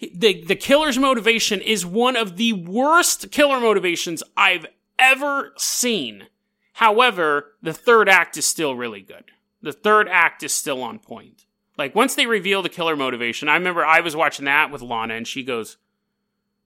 the 0.00 0.44
the 0.44 0.56
killer's 0.56 0.98
motivation 0.98 1.60
is 1.60 1.84
one 1.84 2.16
of 2.16 2.36
the 2.36 2.52
worst 2.52 3.30
killer 3.30 3.60
motivations 3.60 4.22
I've 4.36 4.66
ever 4.98 5.52
seen. 5.56 6.26
However, 6.74 7.54
the 7.62 7.72
third 7.72 8.08
act 8.08 8.36
is 8.36 8.46
still 8.46 8.76
really 8.76 9.00
good. 9.00 9.24
The 9.60 9.72
third 9.72 10.08
act 10.08 10.42
is 10.44 10.52
still 10.52 10.82
on 10.82 11.00
point. 11.00 11.46
Like 11.76 11.94
once 11.94 12.14
they 12.14 12.26
reveal 12.26 12.62
the 12.62 12.68
killer 12.68 12.96
motivation, 12.96 13.48
I 13.48 13.54
remember 13.54 13.84
I 13.84 14.00
was 14.00 14.14
watching 14.14 14.44
that 14.44 14.70
with 14.70 14.82
Lana 14.82 15.14
and 15.14 15.26
she 15.26 15.42
goes, 15.42 15.78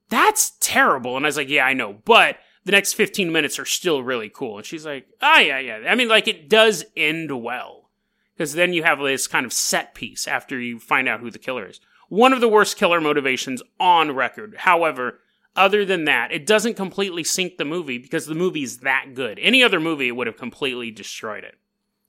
"That's 0.09 0.51
terrible." 0.59 1.17
And 1.17 1.25
I 1.25 1.29
was 1.29 1.37
like, 1.37 1.49
"Yeah, 1.49 1.65
I 1.65 1.73
know, 1.73 1.93
but 2.05 2.37
the 2.65 2.71
next 2.71 2.93
15 2.93 3.31
minutes 3.31 3.57
are 3.57 3.65
still 3.65 4.03
really 4.03 4.29
cool." 4.29 4.57
And 4.57 4.65
she's 4.65 4.85
like, 4.85 5.07
"Ah, 5.21 5.37
oh, 5.37 5.39
yeah, 5.39 5.59
yeah." 5.59 5.79
I 5.87 5.95
mean, 5.95 6.07
like 6.07 6.27
it 6.27 6.49
does 6.49 6.85
end 6.95 7.31
well. 7.43 7.89
Because 8.35 8.53
then 8.53 8.73
you 8.73 8.81
have 8.83 8.99
this 8.99 9.27
kind 9.27 9.45
of 9.45 9.53
set 9.53 9.93
piece 9.93 10.27
after 10.27 10.59
you 10.59 10.79
find 10.79 11.07
out 11.07 11.19
who 11.19 11.29
the 11.29 11.39
killer 11.39 11.67
is 11.67 11.79
one 12.09 12.33
of 12.33 12.41
the 12.41 12.47
worst 12.47 12.77
killer 12.77 13.01
motivations 13.01 13.61
on 13.79 14.11
record. 14.11 14.55
However, 14.59 15.19
other 15.55 15.85
than 15.85 16.05
that, 16.05 16.31
it 16.31 16.45
doesn't 16.45 16.75
completely 16.75 17.23
sink 17.23 17.57
the 17.57 17.65
movie 17.65 17.97
because 17.97 18.25
the 18.25 18.35
movie's 18.35 18.79
that 18.79 19.13
good. 19.13 19.39
Any 19.39 19.63
other 19.63 19.79
movie 19.79 20.11
would 20.11 20.27
have 20.27 20.37
completely 20.37 20.91
destroyed 20.91 21.43
it. 21.43 21.55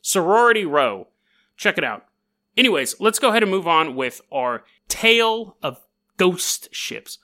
Sorority 0.00 0.64
Row. 0.64 1.08
Check 1.56 1.78
it 1.78 1.84
out. 1.84 2.06
Anyways, 2.56 3.00
let's 3.00 3.18
go 3.18 3.30
ahead 3.30 3.42
and 3.42 3.50
move 3.50 3.66
on 3.66 3.96
with 3.96 4.20
our 4.32 4.64
tale 4.88 5.56
of 5.62 5.80
ghost 6.16 6.68
ships. 6.72 7.18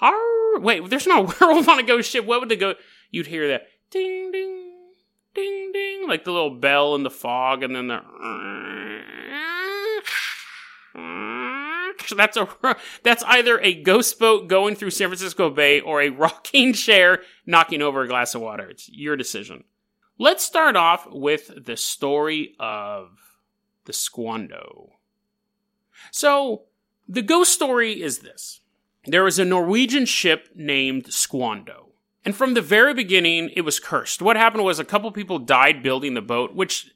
Our, 0.00 0.58
wait, 0.60 0.88
there's 0.88 1.06
no 1.06 1.22
werewolf 1.40 1.68
on 1.68 1.78
a 1.78 1.82
ghost 1.82 2.10
ship. 2.10 2.24
What 2.24 2.40
would 2.40 2.48
the 2.48 2.56
go? 2.56 2.74
You'd 3.10 3.26
hear 3.26 3.48
that 3.48 3.66
ding, 3.90 4.30
ding, 4.30 4.72
ding, 5.34 5.72
ding, 5.72 6.08
like 6.08 6.24
the 6.24 6.32
little 6.32 6.54
bell 6.54 6.94
in 6.94 7.02
the 7.02 7.10
fog, 7.10 7.62
and 7.62 7.74
then 7.74 7.88
the 7.88 8.02
that's 12.16 12.36
a 12.36 12.48
that's 13.02 13.22
either 13.24 13.58
a 13.60 13.74
ghost 13.82 14.18
boat 14.18 14.48
going 14.48 14.74
through 14.74 14.90
San 14.90 15.08
Francisco 15.08 15.50
Bay 15.50 15.80
or 15.80 16.00
a 16.00 16.08
rocking 16.24 16.72
chair 16.72 17.22
knocking 17.46 17.82
over 17.82 18.02
a 18.02 18.08
glass 18.08 18.34
of 18.34 18.42
water. 18.42 18.68
It's 18.68 18.88
your 18.88 19.16
decision. 19.16 19.64
Let's 20.18 20.44
start 20.44 20.74
off 20.74 21.06
with 21.10 21.64
the 21.64 21.76
story 21.76 22.56
of 22.58 23.10
the 23.84 23.92
Squando. 23.92 24.90
So, 26.10 26.64
the 27.08 27.22
ghost 27.22 27.52
story 27.52 28.02
is 28.02 28.18
this. 28.18 28.60
There 29.06 29.24
was 29.24 29.38
a 29.38 29.44
Norwegian 29.44 30.06
ship 30.06 30.48
named 30.54 31.06
Squando. 31.06 31.86
And 32.24 32.36
from 32.36 32.54
the 32.54 32.60
very 32.60 32.94
beginning, 32.94 33.50
it 33.56 33.62
was 33.62 33.80
cursed. 33.80 34.20
What 34.20 34.36
happened 34.36 34.64
was 34.64 34.78
a 34.78 34.84
couple 34.84 35.10
people 35.12 35.38
died 35.38 35.82
building 35.82 36.14
the 36.14 36.20
boat, 36.20 36.54
which 36.54 36.92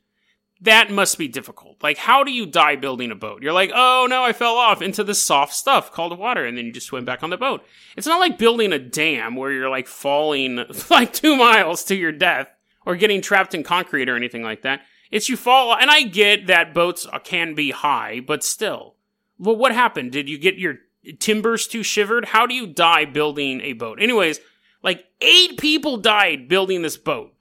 that 0.63 0.91
must 0.91 1.19
be 1.19 1.27
difficult. 1.27 1.83
Like, 1.83 1.99
how 1.99 2.23
do 2.23 2.31
you 2.31 2.47
die 2.47 2.77
building 2.77 3.11
a 3.11 3.17
boat? 3.17 3.43
You're 3.43 3.53
like, 3.53 3.73
oh 3.75 4.07
no, 4.09 4.23
I 4.23 4.33
fell 4.33 4.57
off 4.57 4.81
into 4.81 5.03
the 5.03 5.15
soft 5.15 5.55
stuff 5.55 5.93
called 5.93 6.17
water, 6.17 6.47
and 6.47 6.57
then 6.57 6.67
you 6.67 6.73
just 6.73 6.87
swim 6.87 7.05
back 7.05 7.23
on 7.23 7.31
the 7.31 7.37
boat. 7.37 7.65
It's 7.97 8.07
not 8.07 8.21
like 8.21 8.39
building 8.39 8.73
a 8.73 8.79
dam 8.79 9.35
where 9.35 9.51
you're 9.51 9.69
like 9.69 9.89
falling 9.89 10.65
like 10.91 11.13
two 11.13 11.37
miles 11.37 11.85
to 11.85 11.97
your 11.97 12.13
death 12.13 12.49
or 12.87 12.97
getting 12.97 13.21
trapped 13.21 13.55
in 13.55 13.65
concrete 13.65 14.09
or 14.09 14.17
anything 14.17 14.43
like 14.43 14.63
that. 14.63 14.83
It's 15.11 15.29
you 15.29 15.37
fall, 15.37 15.77
and 15.77 15.91
I 15.91 16.05
get 16.05 16.47
that 16.47 16.73
boats 16.73 17.07
can 17.25 17.55
be 17.55 17.73
high, 17.73 18.21
but 18.21 18.45
still. 18.45 18.95
Well, 19.39 19.57
what 19.57 19.73
happened? 19.73 20.13
Did 20.13 20.29
you 20.29 20.39
get 20.39 20.57
your 20.59 20.77
timbers 21.19 21.67
too 21.67 21.83
shivered? 21.83 22.27
How 22.27 22.47
do 22.47 22.55
you 22.55 22.67
die 22.67 23.05
building 23.05 23.61
a 23.61 23.73
boat? 23.73 24.01
Anyways, 24.01 24.39
like 24.83 25.05
eight 25.21 25.59
people 25.59 25.97
died 25.97 26.49
building 26.49 26.83
this 26.83 26.97
boat. 26.97 27.35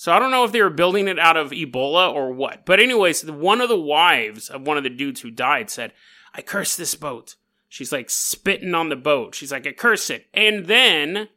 So 0.00 0.12
I 0.12 0.18
don't 0.18 0.30
know 0.30 0.44
if 0.44 0.52
they 0.52 0.62
were 0.62 0.70
building 0.70 1.08
it 1.08 1.18
out 1.18 1.36
of 1.36 1.50
Ebola 1.50 2.10
or 2.10 2.32
what. 2.32 2.64
But 2.64 2.80
anyways, 2.80 3.30
one 3.30 3.60
of 3.60 3.68
the 3.68 3.78
wives 3.78 4.48
of 4.48 4.66
one 4.66 4.78
of 4.78 4.82
the 4.82 4.88
dudes 4.88 5.20
who 5.20 5.30
died 5.30 5.68
said, 5.68 5.92
I 6.32 6.40
curse 6.40 6.74
this 6.74 6.94
boat. 6.94 7.34
She's 7.68 7.92
like 7.92 8.08
spitting 8.08 8.74
on 8.74 8.88
the 8.88 8.96
boat. 8.96 9.34
She's 9.34 9.52
like, 9.52 9.66
I 9.66 9.72
curse 9.72 10.08
it. 10.08 10.24
And 10.32 10.64
then 10.64 11.28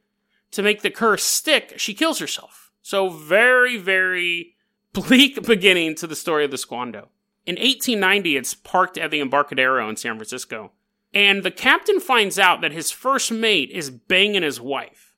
to 0.51 0.63
make 0.63 0.81
the 0.81 0.89
curse 0.89 1.25
stick, 1.25 1.73
she 1.75 1.93
kills 1.93 2.19
herself. 2.19 2.71
So 2.81 3.09
very, 3.09 3.75
very 3.75 4.55
bleak 4.93 5.45
beginning 5.45 5.95
to 5.95 6.07
the 6.07 6.15
story 6.15 6.45
of 6.45 6.51
the 6.51 6.55
Squando. 6.55 7.09
In 7.45 7.55
1890, 7.55 8.37
it's 8.37 8.53
parked 8.53 8.97
at 8.97 9.11
the 9.11 9.19
Embarcadero 9.19 9.89
in 9.89 9.97
San 9.97 10.15
Francisco. 10.15 10.71
And 11.13 11.43
the 11.43 11.51
captain 11.51 11.99
finds 11.99 12.39
out 12.39 12.61
that 12.61 12.71
his 12.71 12.91
first 12.91 13.29
mate 13.29 13.71
is 13.71 13.89
banging 13.89 14.43
his 14.43 14.61
wife. 14.61 15.13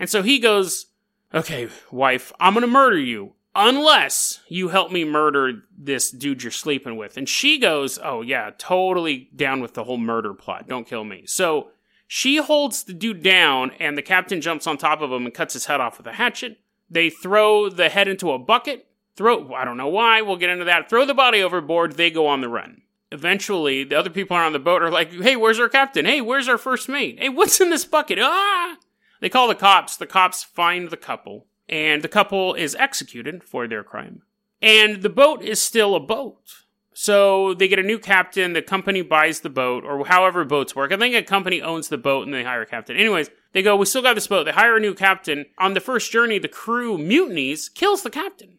And 0.00 0.10
so 0.10 0.22
he 0.22 0.40
goes, 0.40 0.86
okay, 1.34 1.68
wife, 1.90 2.32
I'm 2.40 2.54
gonna 2.54 2.66
murder 2.66 2.98
you 2.98 3.34
unless 3.54 4.40
you 4.48 4.68
help 4.68 4.90
me 4.90 5.04
murder 5.04 5.64
this 5.76 6.10
dude 6.10 6.42
you're 6.42 6.50
sleeping 6.50 6.96
with. 6.96 7.16
And 7.16 7.28
she 7.28 7.58
goes, 7.58 7.98
oh 8.02 8.22
yeah, 8.22 8.50
totally 8.58 9.28
down 9.34 9.60
with 9.60 9.74
the 9.74 9.84
whole 9.84 9.98
murder 9.98 10.34
plot. 10.34 10.68
Don't 10.68 10.86
kill 10.86 11.04
me. 11.04 11.24
So 11.26 11.68
she 12.06 12.36
holds 12.36 12.84
the 12.84 12.94
dude 12.94 13.22
down 13.22 13.72
and 13.78 13.96
the 13.96 14.02
captain 14.02 14.40
jumps 14.40 14.66
on 14.66 14.78
top 14.78 15.00
of 15.00 15.12
him 15.12 15.24
and 15.24 15.34
cuts 15.34 15.54
his 15.54 15.66
head 15.66 15.80
off 15.80 15.98
with 15.98 16.06
a 16.06 16.14
hatchet. 16.14 16.58
They 16.88 17.10
throw 17.10 17.68
the 17.68 17.88
head 17.88 18.08
into 18.08 18.32
a 18.32 18.38
bucket. 18.38 18.86
Throw, 19.16 19.52
I 19.52 19.66
don't 19.66 19.76
know 19.76 19.88
why, 19.88 20.22
we'll 20.22 20.36
get 20.36 20.50
into 20.50 20.64
that. 20.64 20.88
Throw 20.88 21.04
the 21.04 21.12
body 21.12 21.42
overboard. 21.42 21.92
They 21.92 22.10
go 22.10 22.26
on 22.26 22.40
the 22.40 22.48
run. 22.48 22.82
eventually, 23.12 23.84
the 23.84 23.98
other 23.98 24.10
people 24.10 24.36
on 24.36 24.52
the 24.52 24.58
boat 24.58 24.82
are 24.82 24.90
like, 24.90 25.12
hey, 25.12 25.36
where's 25.36 25.60
our 25.60 25.68
captain? 25.68 26.04
Hey, 26.04 26.20
where's 26.20 26.48
our 26.48 26.58
first 26.58 26.88
mate? 26.88 27.18
Hey, 27.20 27.28
what's 27.28 27.60
in 27.60 27.70
this 27.70 27.84
bucket? 27.84 28.18
Ah! 28.20 28.76
They 29.22 29.28
call 29.28 29.46
the 29.46 29.54
cops. 29.54 29.96
The 29.96 30.06
cops 30.06 30.42
find 30.42 30.90
the 30.90 30.96
couple, 30.96 31.46
and 31.68 32.02
the 32.02 32.08
couple 32.08 32.54
is 32.54 32.74
executed 32.74 33.44
for 33.44 33.68
their 33.68 33.84
crime. 33.84 34.22
And 34.60 35.00
the 35.02 35.08
boat 35.08 35.42
is 35.42 35.62
still 35.62 35.94
a 35.94 36.00
boat. 36.00 36.64
So 36.92 37.54
they 37.54 37.68
get 37.68 37.78
a 37.78 37.84
new 37.84 38.00
captain, 38.00 38.52
the 38.52 38.62
company 38.62 39.00
buys 39.00 39.40
the 39.40 39.48
boat, 39.48 39.84
or 39.84 40.04
however 40.06 40.44
boats 40.44 40.74
work. 40.74 40.90
I 40.90 40.96
think 40.96 41.14
a 41.14 41.22
company 41.22 41.62
owns 41.62 41.88
the 41.88 41.96
boat 41.96 42.26
and 42.26 42.34
they 42.34 42.42
hire 42.42 42.62
a 42.62 42.66
captain. 42.66 42.96
Anyways, 42.96 43.30
they 43.52 43.62
go, 43.62 43.76
We 43.76 43.86
still 43.86 44.02
got 44.02 44.14
this 44.14 44.26
boat. 44.26 44.42
They 44.42 44.50
hire 44.50 44.76
a 44.76 44.80
new 44.80 44.92
captain. 44.92 45.46
On 45.56 45.74
the 45.74 45.80
first 45.80 46.10
journey, 46.10 46.40
the 46.40 46.48
crew 46.48 46.98
mutinies, 46.98 47.68
kills 47.68 48.02
the 48.02 48.10
captain. 48.10 48.58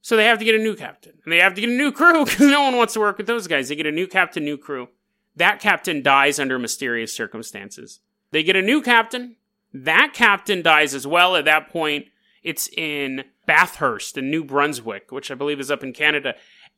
So 0.00 0.16
they 0.16 0.24
have 0.24 0.38
to 0.38 0.46
get 0.46 0.54
a 0.54 0.58
new 0.58 0.74
captain. 0.74 1.12
And 1.24 1.32
they 1.32 1.40
have 1.40 1.54
to 1.54 1.60
get 1.60 1.68
a 1.68 1.76
new 1.76 1.92
crew 1.92 2.24
because 2.24 2.40
no 2.40 2.62
one 2.62 2.76
wants 2.76 2.94
to 2.94 3.00
work 3.00 3.18
with 3.18 3.26
those 3.26 3.46
guys. 3.46 3.68
They 3.68 3.76
get 3.76 3.86
a 3.86 3.92
new 3.92 4.06
captain, 4.06 4.46
new 4.46 4.56
crew. 4.56 4.88
That 5.36 5.60
captain 5.60 6.02
dies 6.02 6.40
under 6.40 6.58
mysterious 6.58 7.14
circumstances. 7.14 8.00
They 8.30 8.42
get 8.42 8.56
a 8.56 8.62
new 8.62 8.80
captain. 8.80 9.36
That 9.72 10.12
captain 10.14 10.62
dies 10.62 10.94
as 10.94 11.06
well. 11.06 11.36
At 11.36 11.44
that 11.44 11.68
point, 11.68 12.06
it's 12.42 12.68
in 12.76 13.24
Bathurst 13.46 14.16
in 14.18 14.30
New 14.30 14.44
Brunswick, 14.44 15.12
which 15.12 15.30
I 15.30 15.34
believe 15.34 15.60
is 15.60 15.70
up 15.70 15.82
in 15.82 15.92
Canada 15.92 16.34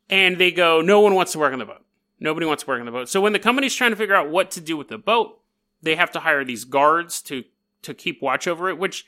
and 0.09 0.37
they 0.37 0.51
go, 0.51 0.81
no 0.81 0.99
one 0.99 1.15
wants 1.15 1.31
to 1.33 1.39
work 1.39 1.53
on 1.53 1.59
the 1.59 1.65
boat. 1.65 1.83
Nobody 2.19 2.45
wants 2.45 2.63
to 2.63 2.69
work 2.69 2.79
on 2.79 2.85
the 2.85 2.91
boat. 2.91 3.09
So 3.09 3.21
when 3.21 3.33
the 3.33 3.39
company's 3.39 3.75
trying 3.75 3.91
to 3.91 3.97
figure 3.97 4.15
out 4.15 4.29
what 4.29 4.51
to 4.51 4.61
do 4.61 4.77
with 4.77 4.87
the 4.87 4.97
boat, 4.97 5.39
they 5.81 5.95
have 5.95 6.11
to 6.11 6.19
hire 6.19 6.45
these 6.45 6.65
guards 6.65 7.21
to 7.23 7.43
to 7.81 7.93
keep 7.93 8.21
watch 8.21 8.47
over 8.47 8.69
it. 8.69 8.77
Which, 8.77 9.05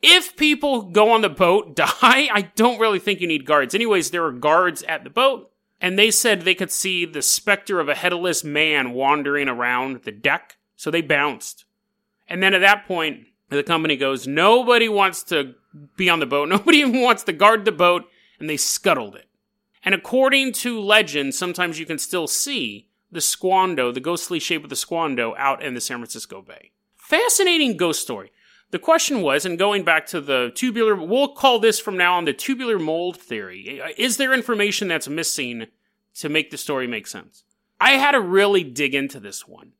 if 0.00 0.36
people 0.36 0.82
go 0.82 1.10
on 1.10 1.20
the 1.20 1.28
boat 1.28 1.76
die, 1.76 1.90
I 2.02 2.50
don't 2.54 2.80
really 2.80 2.98
think 2.98 3.20
you 3.20 3.26
need 3.26 3.44
guards. 3.44 3.74
Anyways, 3.74 4.10
there 4.10 4.24
are 4.24 4.32
guards 4.32 4.82
at 4.84 5.04
the 5.04 5.10
boat, 5.10 5.50
and 5.80 5.98
they 5.98 6.10
said 6.10 6.42
they 6.42 6.54
could 6.54 6.72
see 6.72 7.04
the 7.04 7.20
specter 7.20 7.78
of 7.78 7.88
a 7.88 7.94
headless 7.94 8.42
man 8.42 8.92
wandering 8.92 9.48
around 9.48 10.04
the 10.04 10.12
deck. 10.12 10.56
So 10.76 10.90
they 10.90 11.02
bounced, 11.02 11.65
and 12.28 12.42
then 12.42 12.54
at 12.54 12.60
that 12.60 12.86
point, 12.86 13.26
the 13.48 13.62
company 13.62 13.96
goes, 13.96 14.26
nobody 14.26 14.88
wants 14.88 15.22
to 15.24 15.54
be 15.96 16.10
on 16.10 16.20
the 16.20 16.26
boat. 16.26 16.48
Nobody 16.48 16.78
even 16.78 17.02
wants 17.02 17.22
to 17.24 17.32
guard 17.32 17.64
the 17.64 17.72
boat, 17.72 18.04
and 18.40 18.48
they 18.48 18.56
scuttled 18.56 19.14
it. 19.14 19.28
And 19.84 19.94
according 19.94 20.52
to 20.54 20.80
legend, 20.80 21.34
sometimes 21.34 21.78
you 21.78 21.86
can 21.86 21.98
still 21.98 22.26
see 22.26 22.88
the 23.12 23.20
squando, 23.20 23.94
the 23.94 24.00
ghostly 24.00 24.40
shape 24.40 24.64
of 24.64 24.70
the 24.70 24.76
squando, 24.76 25.34
out 25.38 25.62
in 25.62 25.74
the 25.74 25.80
San 25.80 25.98
Francisco 25.98 26.42
Bay. 26.42 26.72
Fascinating 26.96 27.76
ghost 27.76 28.02
story. 28.02 28.32
The 28.72 28.80
question 28.80 29.22
was, 29.22 29.44
and 29.44 29.58
going 29.58 29.84
back 29.84 30.06
to 30.08 30.20
the 30.20 30.50
tubular, 30.54 30.96
we'll 30.96 31.28
call 31.28 31.60
this 31.60 31.78
from 31.78 31.96
now 31.96 32.16
on 32.16 32.24
the 32.24 32.32
tubular 32.32 32.80
mold 32.80 33.16
theory. 33.16 33.80
Is 33.96 34.16
there 34.16 34.34
information 34.34 34.88
that's 34.88 35.08
missing 35.08 35.66
to 36.16 36.28
make 36.28 36.50
the 36.50 36.58
story 36.58 36.88
make 36.88 37.06
sense? 37.06 37.44
I 37.80 37.92
had 37.92 38.12
to 38.12 38.20
really 38.20 38.64
dig 38.64 38.94
into 38.94 39.20
this 39.20 39.46
one. 39.46 39.72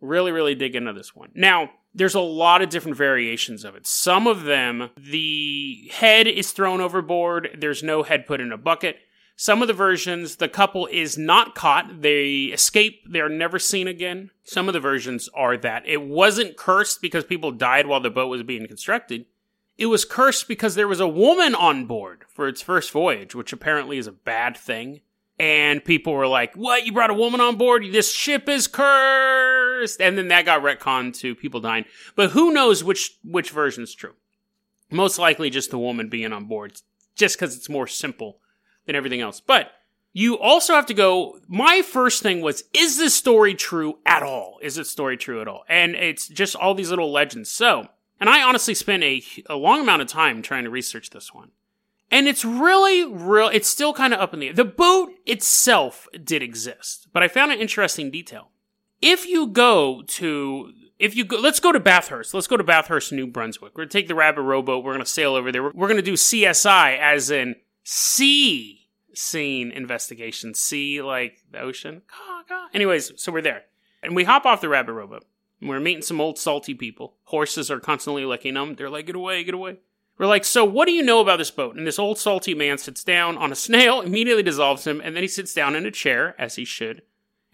Really, 0.00 0.32
really 0.32 0.54
dig 0.54 0.76
into 0.76 0.92
this 0.92 1.14
one. 1.14 1.30
Now, 1.34 1.70
there's 1.94 2.14
a 2.14 2.20
lot 2.20 2.62
of 2.62 2.68
different 2.68 2.96
variations 2.96 3.64
of 3.64 3.74
it. 3.74 3.86
Some 3.86 4.26
of 4.26 4.44
them, 4.44 4.90
the 4.96 5.90
head 5.92 6.26
is 6.28 6.52
thrown 6.52 6.80
overboard, 6.80 7.58
there's 7.58 7.82
no 7.82 8.02
head 8.02 8.26
put 8.26 8.40
in 8.40 8.52
a 8.52 8.58
bucket. 8.58 8.98
Some 9.40 9.62
of 9.62 9.68
the 9.68 9.74
versions, 9.74 10.36
the 10.36 10.48
couple 10.48 10.88
is 10.88 11.16
not 11.16 11.54
caught. 11.54 12.02
They 12.02 12.46
escape. 12.46 13.02
They're 13.08 13.28
never 13.28 13.60
seen 13.60 13.86
again. 13.86 14.32
Some 14.42 14.66
of 14.66 14.72
the 14.72 14.80
versions 14.80 15.28
are 15.32 15.56
that 15.58 15.86
it 15.86 16.02
wasn't 16.02 16.56
cursed 16.56 17.00
because 17.00 17.22
people 17.22 17.52
died 17.52 17.86
while 17.86 18.00
the 18.00 18.10
boat 18.10 18.30
was 18.30 18.42
being 18.42 18.66
constructed. 18.66 19.26
It 19.76 19.86
was 19.86 20.04
cursed 20.04 20.48
because 20.48 20.74
there 20.74 20.88
was 20.88 20.98
a 20.98 21.06
woman 21.06 21.54
on 21.54 21.86
board 21.86 22.24
for 22.28 22.48
its 22.48 22.62
first 22.62 22.90
voyage, 22.90 23.36
which 23.36 23.52
apparently 23.52 23.96
is 23.96 24.08
a 24.08 24.12
bad 24.12 24.56
thing. 24.56 25.02
And 25.38 25.84
people 25.84 26.14
were 26.14 26.26
like, 26.26 26.54
What? 26.54 26.84
You 26.86 26.92
brought 26.92 27.10
a 27.10 27.14
woman 27.14 27.40
on 27.40 27.56
board? 27.56 27.84
This 27.90 28.12
ship 28.12 28.48
is 28.48 28.66
cursed. 28.66 30.00
And 30.00 30.18
then 30.18 30.28
that 30.28 30.44
got 30.44 30.62
retconned 30.62 31.16
to 31.18 31.34
people 31.34 31.60
dying. 31.60 31.84
But 32.16 32.30
who 32.30 32.52
knows 32.52 32.82
which, 32.82 33.16
which 33.22 33.50
version 33.50 33.84
is 33.84 33.94
true? 33.94 34.14
Most 34.90 35.18
likely 35.18 35.50
just 35.50 35.70
the 35.70 35.78
woman 35.78 36.08
being 36.08 36.32
on 36.32 36.46
board, 36.46 36.80
just 37.14 37.36
because 37.36 37.56
it's 37.56 37.68
more 37.68 37.86
simple 37.86 38.40
than 38.86 38.96
everything 38.96 39.20
else. 39.20 39.40
But 39.40 39.70
you 40.12 40.38
also 40.38 40.74
have 40.74 40.86
to 40.86 40.94
go. 40.94 41.38
My 41.46 41.82
first 41.82 42.22
thing 42.22 42.40
was, 42.40 42.64
is 42.74 42.96
this 42.96 43.14
story 43.14 43.54
true 43.54 43.98
at 44.06 44.22
all? 44.22 44.58
Is 44.62 44.74
this 44.74 44.90
story 44.90 45.16
true 45.16 45.40
at 45.40 45.48
all? 45.48 45.64
And 45.68 45.94
it's 45.94 46.26
just 46.26 46.56
all 46.56 46.74
these 46.74 46.90
little 46.90 47.12
legends. 47.12 47.50
So, 47.50 47.88
and 48.18 48.28
I 48.28 48.42
honestly 48.42 48.74
spent 48.74 49.04
a, 49.04 49.22
a 49.46 49.56
long 49.56 49.80
amount 49.82 50.02
of 50.02 50.08
time 50.08 50.42
trying 50.42 50.64
to 50.64 50.70
research 50.70 51.10
this 51.10 51.32
one. 51.32 51.50
And 52.10 52.26
it's 52.26 52.44
really, 52.44 53.04
real, 53.04 53.48
it's 53.48 53.68
still 53.68 53.92
kind 53.92 54.14
of 54.14 54.20
up 54.20 54.32
in 54.32 54.40
the 54.40 54.48
air. 54.48 54.54
The 54.54 54.64
boat 54.64 55.10
itself 55.26 56.08
did 56.24 56.42
exist, 56.42 57.08
but 57.12 57.22
I 57.22 57.28
found 57.28 57.52
an 57.52 57.60
interesting 57.60 58.10
detail. 58.10 58.50
If 59.02 59.26
you 59.26 59.46
go 59.46 60.02
to, 60.02 60.72
if 60.98 61.14
you 61.14 61.24
go, 61.24 61.38
let's 61.38 61.60
go 61.60 61.70
to 61.70 61.78
Bathurst. 61.78 62.34
Let's 62.34 62.46
go 62.46 62.56
to 62.56 62.64
Bathurst, 62.64 63.12
New 63.12 63.26
Brunswick. 63.26 63.72
We're 63.74 63.82
going 63.82 63.88
to 63.90 63.98
take 63.98 64.08
the 64.08 64.14
Rabbit 64.14 64.42
Rowboat. 64.42 64.82
We're 64.82 64.94
going 64.94 65.04
to 65.04 65.10
sail 65.10 65.34
over 65.34 65.52
there. 65.52 65.62
We're, 65.62 65.72
we're 65.72 65.86
going 65.86 65.98
to 65.98 66.02
do 66.02 66.14
CSI 66.14 66.98
as 66.98 67.30
in 67.30 67.56
sea 67.84 68.88
scene 69.14 69.70
investigation. 69.70 70.54
Sea 70.54 71.02
like 71.02 71.44
the 71.50 71.60
ocean. 71.60 72.02
Anyways, 72.74 73.12
so 73.16 73.30
we're 73.30 73.42
there. 73.42 73.64
And 74.02 74.16
we 74.16 74.24
hop 74.24 74.46
off 74.46 74.60
the 74.60 74.68
rabbit 74.68 74.92
rowboat. 74.92 75.24
We're 75.60 75.80
meeting 75.80 76.02
some 76.02 76.20
old 76.20 76.38
salty 76.38 76.74
people. 76.74 77.16
Horses 77.24 77.70
are 77.70 77.80
constantly 77.80 78.24
licking 78.24 78.54
them. 78.54 78.74
They're 78.74 78.90
like, 78.90 79.06
get 79.06 79.16
away, 79.16 79.42
get 79.44 79.54
away. 79.54 79.78
We're 80.18 80.26
like, 80.26 80.44
so 80.44 80.64
what 80.64 80.86
do 80.86 80.92
you 80.92 81.02
know 81.02 81.20
about 81.20 81.38
this 81.38 81.50
boat? 81.50 81.76
And 81.76 81.86
this 81.86 81.98
old 81.98 82.18
salty 82.18 82.54
man 82.54 82.76
sits 82.78 83.04
down 83.04 83.38
on 83.38 83.52
a 83.52 83.56
snail, 83.56 84.00
immediately 84.02 84.42
dissolves 84.42 84.86
him, 84.86 85.00
and 85.00 85.14
then 85.14 85.22
he 85.22 85.28
sits 85.28 85.54
down 85.54 85.76
in 85.76 85.86
a 85.86 85.90
chair, 85.90 86.34
as 86.38 86.56
he 86.56 86.64
should. 86.64 87.02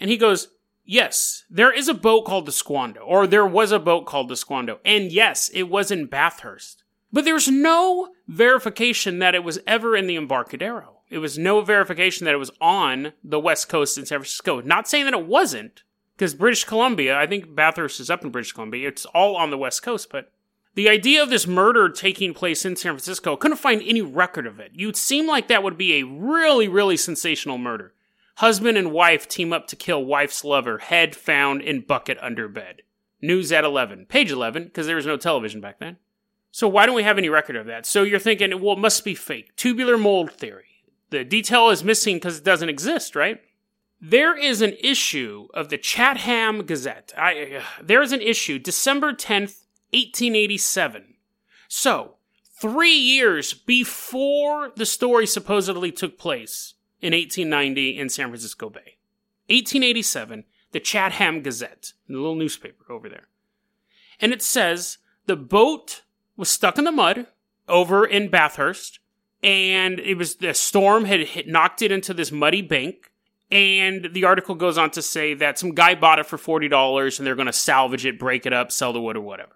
And 0.01 0.11
he 0.11 0.17
goes, 0.17 0.49
Yes, 0.87 1.45
there 1.49 1.73
is 1.73 1.89
a 1.89 1.95
boat 1.95 2.27
called 2.27 2.45
the 2.45 2.53
Squando, 2.53 3.01
or 3.05 3.27
there 3.27 3.47
was 3.47 3.73
a 3.73 3.79
boat 3.79 4.05
called 4.05 4.29
the 4.29 4.35
Squando. 4.35 4.79
And 4.85 5.11
yes, 5.11 5.49
it 5.55 5.65
was 5.65 5.91
in 5.91 6.07
Bathurst. 6.07 6.85
But 7.11 7.25
there's 7.25 7.49
no 7.49 8.11
verification 8.29 9.19
that 9.21 9.35
it 9.35 9.45
was 9.45 9.61
ever 9.67 9.97
in 9.97 10.07
the 10.07 10.17
Embarcadero. 10.17 11.01
It 11.09 11.19
was 11.19 11.39
no 11.39 11.63
verification 11.63 12.25
that 12.25 12.35
it 12.35 12.39
was 12.39 12.51
on 12.61 13.13
the 13.23 13.41
West 13.41 13.69
Coast 13.69 13.97
in 13.97 14.05
San 14.05 14.19
Francisco. 14.19 14.61
Not 14.61 14.89
saying 14.89 15.07
that 15.07 15.15
it 15.15 15.27
wasn't, 15.27 15.85
because 16.17 16.35
British 16.35 16.65
Columbia, 16.65 17.17
I 17.17 17.27
think 17.27 17.55
Bathurst 17.55 18.01
is 18.01 18.11
up 18.11 18.25
in 18.25 18.31
British 18.31 18.53
Columbia. 18.53 18.89
It's 18.89 19.07
all 19.07 19.37
on 19.37 19.51
the 19.51 19.59
West 19.59 19.83
Coast, 19.83 20.09
but 20.11 20.33
the 20.75 20.89
idea 20.89 21.23
of 21.23 21.31
this 21.31 21.47
murder 21.47 21.89
taking 21.89 22.35
place 22.35 22.65
in 22.65 22.77
San 22.77 22.93
Francisco, 22.93 23.37
couldn't 23.37 23.59
find 23.59 23.83
any 23.85 24.03
record 24.03 24.47
of 24.47 24.59
it. 24.59 24.73
You'd 24.75 24.97
seem 24.97 25.27
like 25.27 25.49
that 25.49 25.63
would 25.63 25.79
be 25.79 25.95
a 25.95 26.07
really, 26.07 26.69
really 26.69 26.97
sensational 26.97 27.59
murder. 27.59 27.95
Husband 28.37 28.77
and 28.77 28.93
wife 28.93 29.29
team 29.29 29.53
up 29.53 29.69
to 29.69 29.77
kill 29.77 30.05
wife's 30.05 30.45
lover, 30.45 30.79
head 30.79 31.15
found 31.15 31.63
in 31.63 31.83
bucket 31.83 32.19
under 32.21 32.49
bed. 32.49 32.83
News 33.23 33.53
at 33.53 33.65
11. 33.65 34.07
Page 34.07 34.31
11, 34.31 34.65
because 34.65 34.87
there 34.87 34.97
was 34.97 35.07
no 35.07 35.17
television 35.17 35.61
back 35.61 35.79
then. 35.79 35.97
So 36.51 36.69
why 36.69 36.87
don't 36.87 36.97
we 36.97 37.05
have 37.05 37.19
any 37.19 37.29
record 37.29 37.57
of 37.57 37.67
that? 37.67 37.87
So 37.87 38.03
you're 38.03 38.19
thinking, 38.19 38.61
well, 38.61 38.75
it 38.75 38.81
must 38.81 39.05
be 39.05 39.15
fake. 39.15 39.55
Tubular 39.57 39.97
mold 39.97 40.33
theory 40.33 40.75
the 41.15 41.25
detail 41.25 41.71
is 41.71 41.85
missing 41.85 42.17
because 42.17 42.39
it 42.39 42.45
doesn't 42.45 42.69
exist, 42.69 43.15
right? 43.15 43.41
There 44.01 44.37
is 44.37 44.61
an 44.61 44.75
issue 44.83 45.49
of 45.55 45.69
the 45.69 45.79
Chatham 45.79 46.65
Gazette. 46.65 47.13
I, 47.17 47.59
uh, 47.59 47.63
there 47.83 48.03
is 48.03 48.13
an 48.13 48.21
issue, 48.21 48.59
December 48.59 49.13
10th, 49.13 49.64
1887. 49.95 51.15
So, 51.69 52.17
three 52.61 52.97
years 52.97 53.55
before 53.55 54.73
the 54.77 54.87
story 54.87 55.27
supposedly 55.27 55.93
took 55.93 56.19
place 56.19 56.75
in 57.01 57.13
1890 57.13 57.99
in 57.99 58.09
San 58.09 58.29
Francisco 58.29 58.69
Bay. 58.69 58.99
1887, 59.49 60.45
the 60.73 60.81
Chatham 60.81 61.43
Gazette, 61.43 61.93
the 62.09 62.15
little 62.15 62.35
newspaper 62.35 62.91
over 62.91 63.09
there. 63.09 63.29
And 64.21 64.33
it 64.33 64.43
says 64.43 64.99
the 65.27 65.37
boat 65.37 66.03
was 66.37 66.51
stuck 66.51 66.79
in 66.79 66.85
the 66.85 66.93
mud 66.93 67.27
over 67.69 68.05
in 68.05 68.29
Bathurst 68.29 69.01
and 69.43 70.01
it 70.01 70.17
was 70.17 70.37
the 70.37 70.55
storm 70.55 71.05
had 71.05 71.21
hit, 71.21 71.47
knocked 71.47 71.83
it 71.83 71.93
into 71.93 72.15
this 72.15 72.33
muddy 72.33 72.63
bank. 72.63 73.13
And 73.51 74.09
the 74.13 74.25
article 74.25 74.55
goes 74.55 74.79
on 74.79 74.91
to 74.93 75.03
say 75.03 75.35
that 75.35 75.59
some 75.59 75.75
guy 75.75 75.95
bought 75.95 76.19
it 76.19 76.27
for 76.27 76.39
$40 76.39 77.19
and 77.19 77.27
they're 77.27 77.35
going 77.35 77.47
to 77.47 77.53
salvage 77.53 78.07
it, 78.07 78.19
break 78.19 78.47
it 78.47 78.55
up, 78.55 78.73
sell 78.73 78.93
the 78.93 79.01
wood 79.01 79.17
or 79.17 79.21
whatever. 79.21 79.55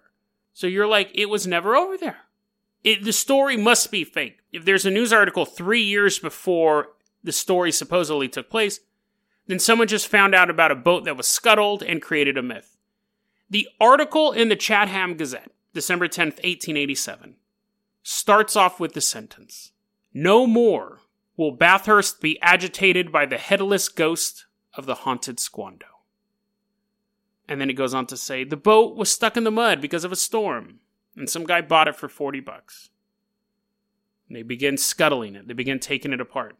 So 0.53 0.67
you're 0.67 0.87
like, 0.87 1.11
it 1.13 1.27
was 1.27 1.47
never 1.47 1.75
over 1.75 1.97
there. 1.97 2.17
It, 2.83 3.03
the 3.03 3.13
story 3.13 3.57
must 3.57 3.91
be 3.91 4.03
fake. 4.03 4.39
If 4.51 4.65
there's 4.65 4.85
a 4.85 4.91
news 4.91 5.11
article 5.11 5.45
three 5.45 5.83
years 5.83 6.19
before 6.19 6.89
the 7.23 7.31
story 7.31 7.71
supposedly 7.71 8.27
took 8.27 8.49
place, 8.49 8.79
then 9.47 9.59
someone 9.59 9.87
just 9.87 10.07
found 10.07 10.33
out 10.33 10.49
about 10.49 10.71
a 10.71 10.75
boat 10.75 11.05
that 11.05 11.17
was 11.17 11.27
scuttled 11.27 11.83
and 11.83 12.01
created 12.01 12.37
a 12.37 12.43
myth. 12.43 12.77
The 13.49 13.67
article 13.81 14.31
in 14.31 14.49
the 14.49 14.55
Chatham 14.55 15.15
Gazette, 15.15 15.51
December 15.73 16.07
10th, 16.07 16.37
1887, 16.43 17.35
starts 18.03 18.55
off 18.55 18.79
with 18.79 18.93
the 18.93 19.01
sentence 19.01 19.71
no 20.13 20.47
more 20.47 21.01
will 21.37 21.51
Bathurst 21.51 22.19
be 22.19 22.41
agitated 22.41 23.11
by 23.11 23.25
the 23.25 23.37
headless 23.37 23.87
ghost 23.87 24.45
of 24.73 24.85
the 24.85 24.95
haunted 24.95 25.37
Squando. 25.37 25.98
And 27.49 27.59
then 27.59 27.71
it 27.71 27.73
goes 27.73 27.95
on 27.95 28.05
to 28.05 28.15
say 28.15 28.43
the 28.43 28.55
boat 28.55 28.95
was 28.95 29.11
stuck 29.11 29.35
in 29.35 29.43
the 29.43 29.49
mud 29.49 29.81
because 29.81 30.03
of 30.03 30.11
a 30.11 30.15
storm, 30.15 30.75
and 31.15 31.27
some 31.27 31.45
guy 31.45 31.61
bought 31.61 31.87
it 31.87 31.95
for 31.95 32.07
40 32.07 32.41
bucks. 32.41 32.91
And 34.27 34.37
they 34.37 34.43
begin 34.43 34.77
scuttling 34.77 35.35
it, 35.35 35.47
they 35.47 35.55
begin 35.55 35.79
taking 35.79 36.13
it 36.13 36.21
apart. 36.21 36.57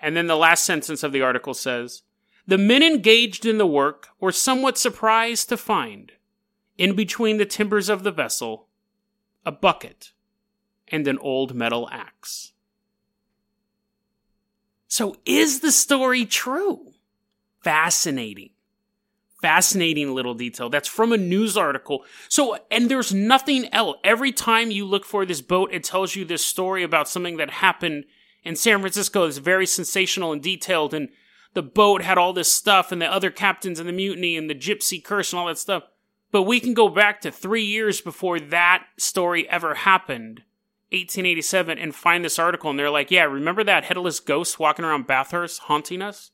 And 0.00 0.16
then 0.16 0.26
the 0.26 0.36
last 0.36 0.66
sentence 0.66 1.04
of 1.04 1.12
the 1.12 1.22
article 1.22 1.54
says 1.54 2.02
The 2.48 2.58
men 2.58 2.82
engaged 2.82 3.46
in 3.46 3.58
the 3.58 3.66
work 3.66 4.08
were 4.18 4.32
somewhat 4.32 4.76
surprised 4.76 5.48
to 5.50 5.56
find, 5.56 6.10
in 6.76 6.96
between 6.96 7.36
the 7.36 7.46
timbers 7.46 7.88
of 7.88 8.02
the 8.02 8.10
vessel, 8.10 8.66
a 9.46 9.52
bucket 9.52 10.14
and 10.88 11.06
an 11.06 11.18
old 11.18 11.54
metal 11.54 11.88
axe. 11.92 12.54
So, 14.88 15.16
is 15.24 15.60
the 15.60 15.70
story 15.70 16.26
true? 16.26 16.92
Fascinating. 17.62 18.50
Fascinating 19.44 20.14
little 20.14 20.32
detail. 20.32 20.70
That's 20.70 20.88
from 20.88 21.12
a 21.12 21.18
news 21.18 21.54
article. 21.54 22.06
So, 22.30 22.56
and 22.70 22.90
there's 22.90 23.12
nothing 23.12 23.68
else. 23.74 23.98
Every 24.02 24.32
time 24.32 24.70
you 24.70 24.86
look 24.86 25.04
for 25.04 25.26
this 25.26 25.42
boat, 25.42 25.68
it 25.70 25.84
tells 25.84 26.16
you 26.16 26.24
this 26.24 26.42
story 26.42 26.82
about 26.82 27.10
something 27.10 27.36
that 27.36 27.50
happened 27.50 28.06
in 28.42 28.56
San 28.56 28.80
Francisco. 28.80 29.26
It's 29.26 29.36
very 29.36 29.66
sensational 29.66 30.32
and 30.32 30.42
detailed. 30.42 30.94
And 30.94 31.10
the 31.52 31.62
boat 31.62 32.00
had 32.00 32.16
all 32.16 32.32
this 32.32 32.50
stuff, 32.50 32.90
and 32.90 33.02
the 33.02 33.12
other 33.12 33.30
captains 33.30 33.78
and 33.78 33.86
the 33.86 33.92
mutiny 33.92 34.34
and 34.38 34.48
the 34.48 34.54
gypsy 34.54 35.04
curse 35.04 35.30
and 35.30 35.40
all 35.40 35.48
that 35.48 35.58
stuff. 35.58 35.82
But 36.32 36.44
we 36.44 36.58
can 36.58 36.72
go 36.72 36.88
back 36.88 37.20
to 37.20 37.30
three 37.30 37.64
years 37.64 38.00
before 38.00 38.40
that 38.40 38.86
story 38.96 39.46
ever 39.50 39.74
happened 39.74 40.38
1887 40.90 41.78
and 41.78 41.94
find 41.94 42.24
this 42.24 42.38
article 42.38 42.70
and 42.70 42.78
they're 42.78 42.88
like, 42.88 43.10
yeah, 43.10 43.24
remember 43.24 43.62
that 43.62 43.84
headless 43.84 44.20
ghost 44.20 44.58
walking 44.58 44.86
around 44.86 45.06
Bathurst 45.06 45.60
haunting 45.64 46.00
us? 46.00 46.30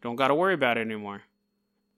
Don't 0.00 0.14
got 0.14 0.28
to 0.28 0.34
worry 0.36 0.54
about 0.54 0.78
it 0.78 0.82
anymore. 0.82 1.22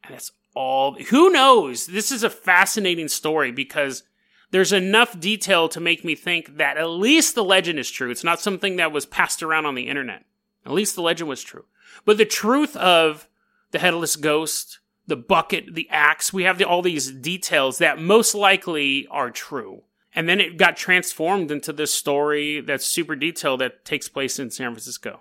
And 0.09 0.15
that's 0.15 0.33
all. 0.55 0.95
Who 1.11 1.31
knows? 1.31 1.87
This 1.87 2.11
is 2.11 2.23
a 2.23 2.31
fascinating 2.31 3.09
story 3.09 3.53
because 3.53 4.03
there's 4.51 4.73
enough 4.73 5.19
detail 5.19 5.69
to 5.69 5.81
make 5.81 6.05
me 6.05 6.15
think 6.15 6.57
that 6.57 6.77
at 6.77 6.89
least 6.89 7.35
the 7.35 7.45
legend 7.45 7.79
is 7.79 7.91
true. 7.91 8.11
It's 8.11 8.25
not 8.25 8.41
something 8.41 8.77
that 8.77 8.93
was 8.93 9.07
passed 9.07 9.43
around 9.43 9.67
on 9.67 9.75
the 9.75 9.89
internet. 9.89 10.25
At 10.65 10.73
least 10.73 10.95
the 10.95 11.03
legend 11.03 11.29
was 11.29 11.43
true. 11.43 11.67
But 12.05 12.19
the 12.19 12.25
truth 12.25 12.77
of 12.77 13.29
the 13.71 13.79
headless 13.79 14.17
ghost, 14.17 14.81
the 15.07 15.17
bucket, 15.17 15.75
the 15.75 15.89
axe, 15.91 16.33
we 16.33 16.45
have 16.45 16.59
the, 16.59 16.65
all 16.65 16.83
these 16.83 17.11
details 17.11 17.79
that 17.79 18.01
most 18.01 18.35
likely 18.35 19.07
are 19.11 19.31
true. 19.31 19.83
And 20.15 20.29
then 20.29 20.41
it 20.41 20.57
got 20.57 20.77
transformed 20.77 21.51
into 21.51 21.73
this 21.73 21.93
story 21.93 22.61
that's 22.61 22.87
super 22.87 23.15
detailed 23.15 23.61
that 23.61 23.85
takes 23.85 24.09
place 24.09 24.39
in 24.39 24.51
San 24.51 24.73
Francisco. 24.73 25.21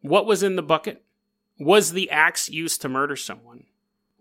What 0.00 0.26
was 0.26 0.42
in 0.42 0.56
the 0.56 0.62
bucket? 0.62 1.02
Was 1.58 1.92
the 1.92 2.10
axe 2.10 2.48
used 2.48 2.80
to 2.82 2.88
murder 2.88 3.16
someone? 3.16 3.64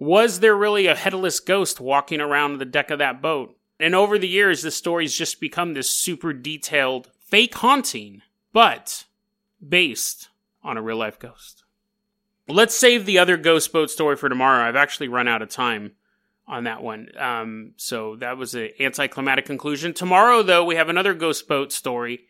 Was 0.01 0.39
there 0.39 0.55
really 0.55 0.87
a 0.87 0.95
headless 0.95 1.39
ghost 1.39 1.79
walking 1.79 2.21
around 2.21 2.57
the 2.57 2.65
deck 2.65 2.89
of 2.89 2.97
that 2.97 3.21
boat? 3.21 3.55
And 3.79 3.93
over 3.93 4.17
the 4.17 4.27
years, 4.27 4.63
the 4.63 4.71
story's 4.71 5.15
just 5.15 5.39
become 5.39 5.75
this 5.75 5.91
super 5.91 6.33
detailed 6.33 7.11
fake 7.19 7.53
haunting, 7.53 8.23
but 8.51 9.05
based 9.65 10.29
on 10.63 10.75
a 10.75 10.81
real 10.81 10.97
life 10.97 11.19
ghost. 11.19 11.65
Let's 12.47 12.73
save 12.73 13.05
the 13.05 13.19
other 13.19 13.37
ghost 13.37 13.71
boat 13.71 13.91
story 13.91 14.15
for 14.15 14.27
tomorrow. 14.27 14.67
I've 14.67 14.75
actually 14.75 15.07
run 15.07 15.27
out 15.27 15.43
of 15.43 15.49
time 15.49 15.91
on 16.47 16.63
that 16.63 16.81
one. 16.81 17.09
Um, 17.15 17.73
so 17.77 18.15
that 18.15 18.37
was 18.37 18.55
an 18.55 18.71
anticlimactic 18.79 19.45
conclusion. 19.45 19.93
Tomorrow, 19.93 20.41
though, 20.41 20.65
we 20.65 20.77
have 20.77 20.89
another 20.89 21.13
ghost 21.13 21.47
boat 21.47 21.71
story 21.71 22.21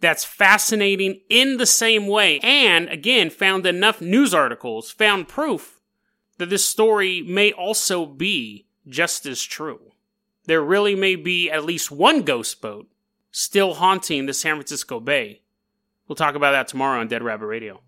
that's 0.00 0.24
fascinating 0.24 1.20
in 1.30 1.58
the 1.58 1.66
same 1.66 2.08
way. 2.08 2.40
And 2.40 2.88
again, 2.88 3.30
found 3.30 3.64
enough 3.64 4.00
news 4.00 4.34
articles, 4.34 4.90
found 4.90 5.28
proof 5.28 5.78
that 6.38 6.50
this 6.50 6.64
story 6.64 7.22
may 7.22 7.52
also 7.52 8.06
be 8.06 8.66
just 8.88 9.26
as 9.26 9.42
true. 9.42 9.92
There 10.46 10.62
really 10.62 10.94
may 10.94 11.16
be 11.16 11.50
at 11.50 11.64
least 11.64 11.90
one 11.90 12.22
ghost 12.22 12.60
boat 12.60 12.88
still 13.30 13.74
haunting 13.74 14.26
the 14.26 14.34
San 14.34 14.56
Francisco 14.56 15.00
Bay. 15.00 15.40
We'll 16.06 16.16
talk 16.16 16.34
about 16.34 16.52
that 16.52 16.68
tomorrow 16.68 17.00
on 17.00 17.08
Dead 17.08 17.22
Rabbit 17.22 17.46
Radio. 17.46 17.80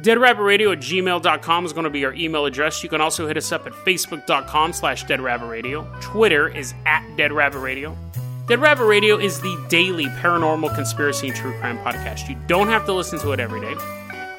DeadRabbitRadio 0.00 0.72
at 0.72 0.78
gmail.com 0.78 1.64
is 1.64 1.72
going 1.72 1.84
to 1.84 1.90
be 1.90 2.04
our 2.04 2.12
email 2.12 2.44
address. 2.44 2.82
You 2.82 2.90
can 2.90 3.00
also 3.00 3.26
hit 3.26 3.38
us 3.38 3.50
up 3.50 3.66
at 3.66 3.72
facebook.com 3.72 4.74
slash 4.74 5.06
deadrabbitradio. 5.06 6.02
Twitter 6.02 6.48
is 6.48 6.74
at 6.84 7.02
deadrabbitradio. 7.16 7.96
Dead 8.46 8.60
Rabbit 8.60 8.84
Radio 8.84 9.16
is 9.16 9.40
the 9.40 9.66
daily 9.68 10.04
paranormal 10.06 10.74
conspiracy 10.74 11.28
and 11.28 11.36
true 11.36 11.58
crime 11.60 11.78
podcast. 11.78 12.28
You 12.28 12.36
don't 12.46 12.68
have 12.68 12.84
to 12.86 12.92
listen 12.92 13.18
to 13.20 13.32
it 13.32 13.40
every 13.40 13.60
day, 13.60 13.74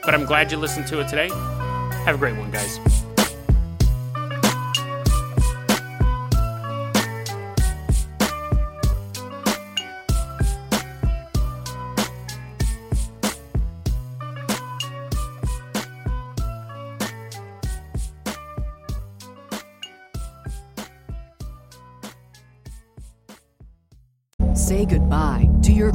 but 0.06 0.14
I'm 0.14 0.26
glad 0.26 0.52
you 0.52 0.58
listened 0.58 0.88
to 0.88 1.00
it 1.00 1.08
today. 1.08 1.30
Have 2.08 2.16
a 2.16 2.20
great 2.20 2.38
one, 2.38 2.50
guys. 2.50 3.07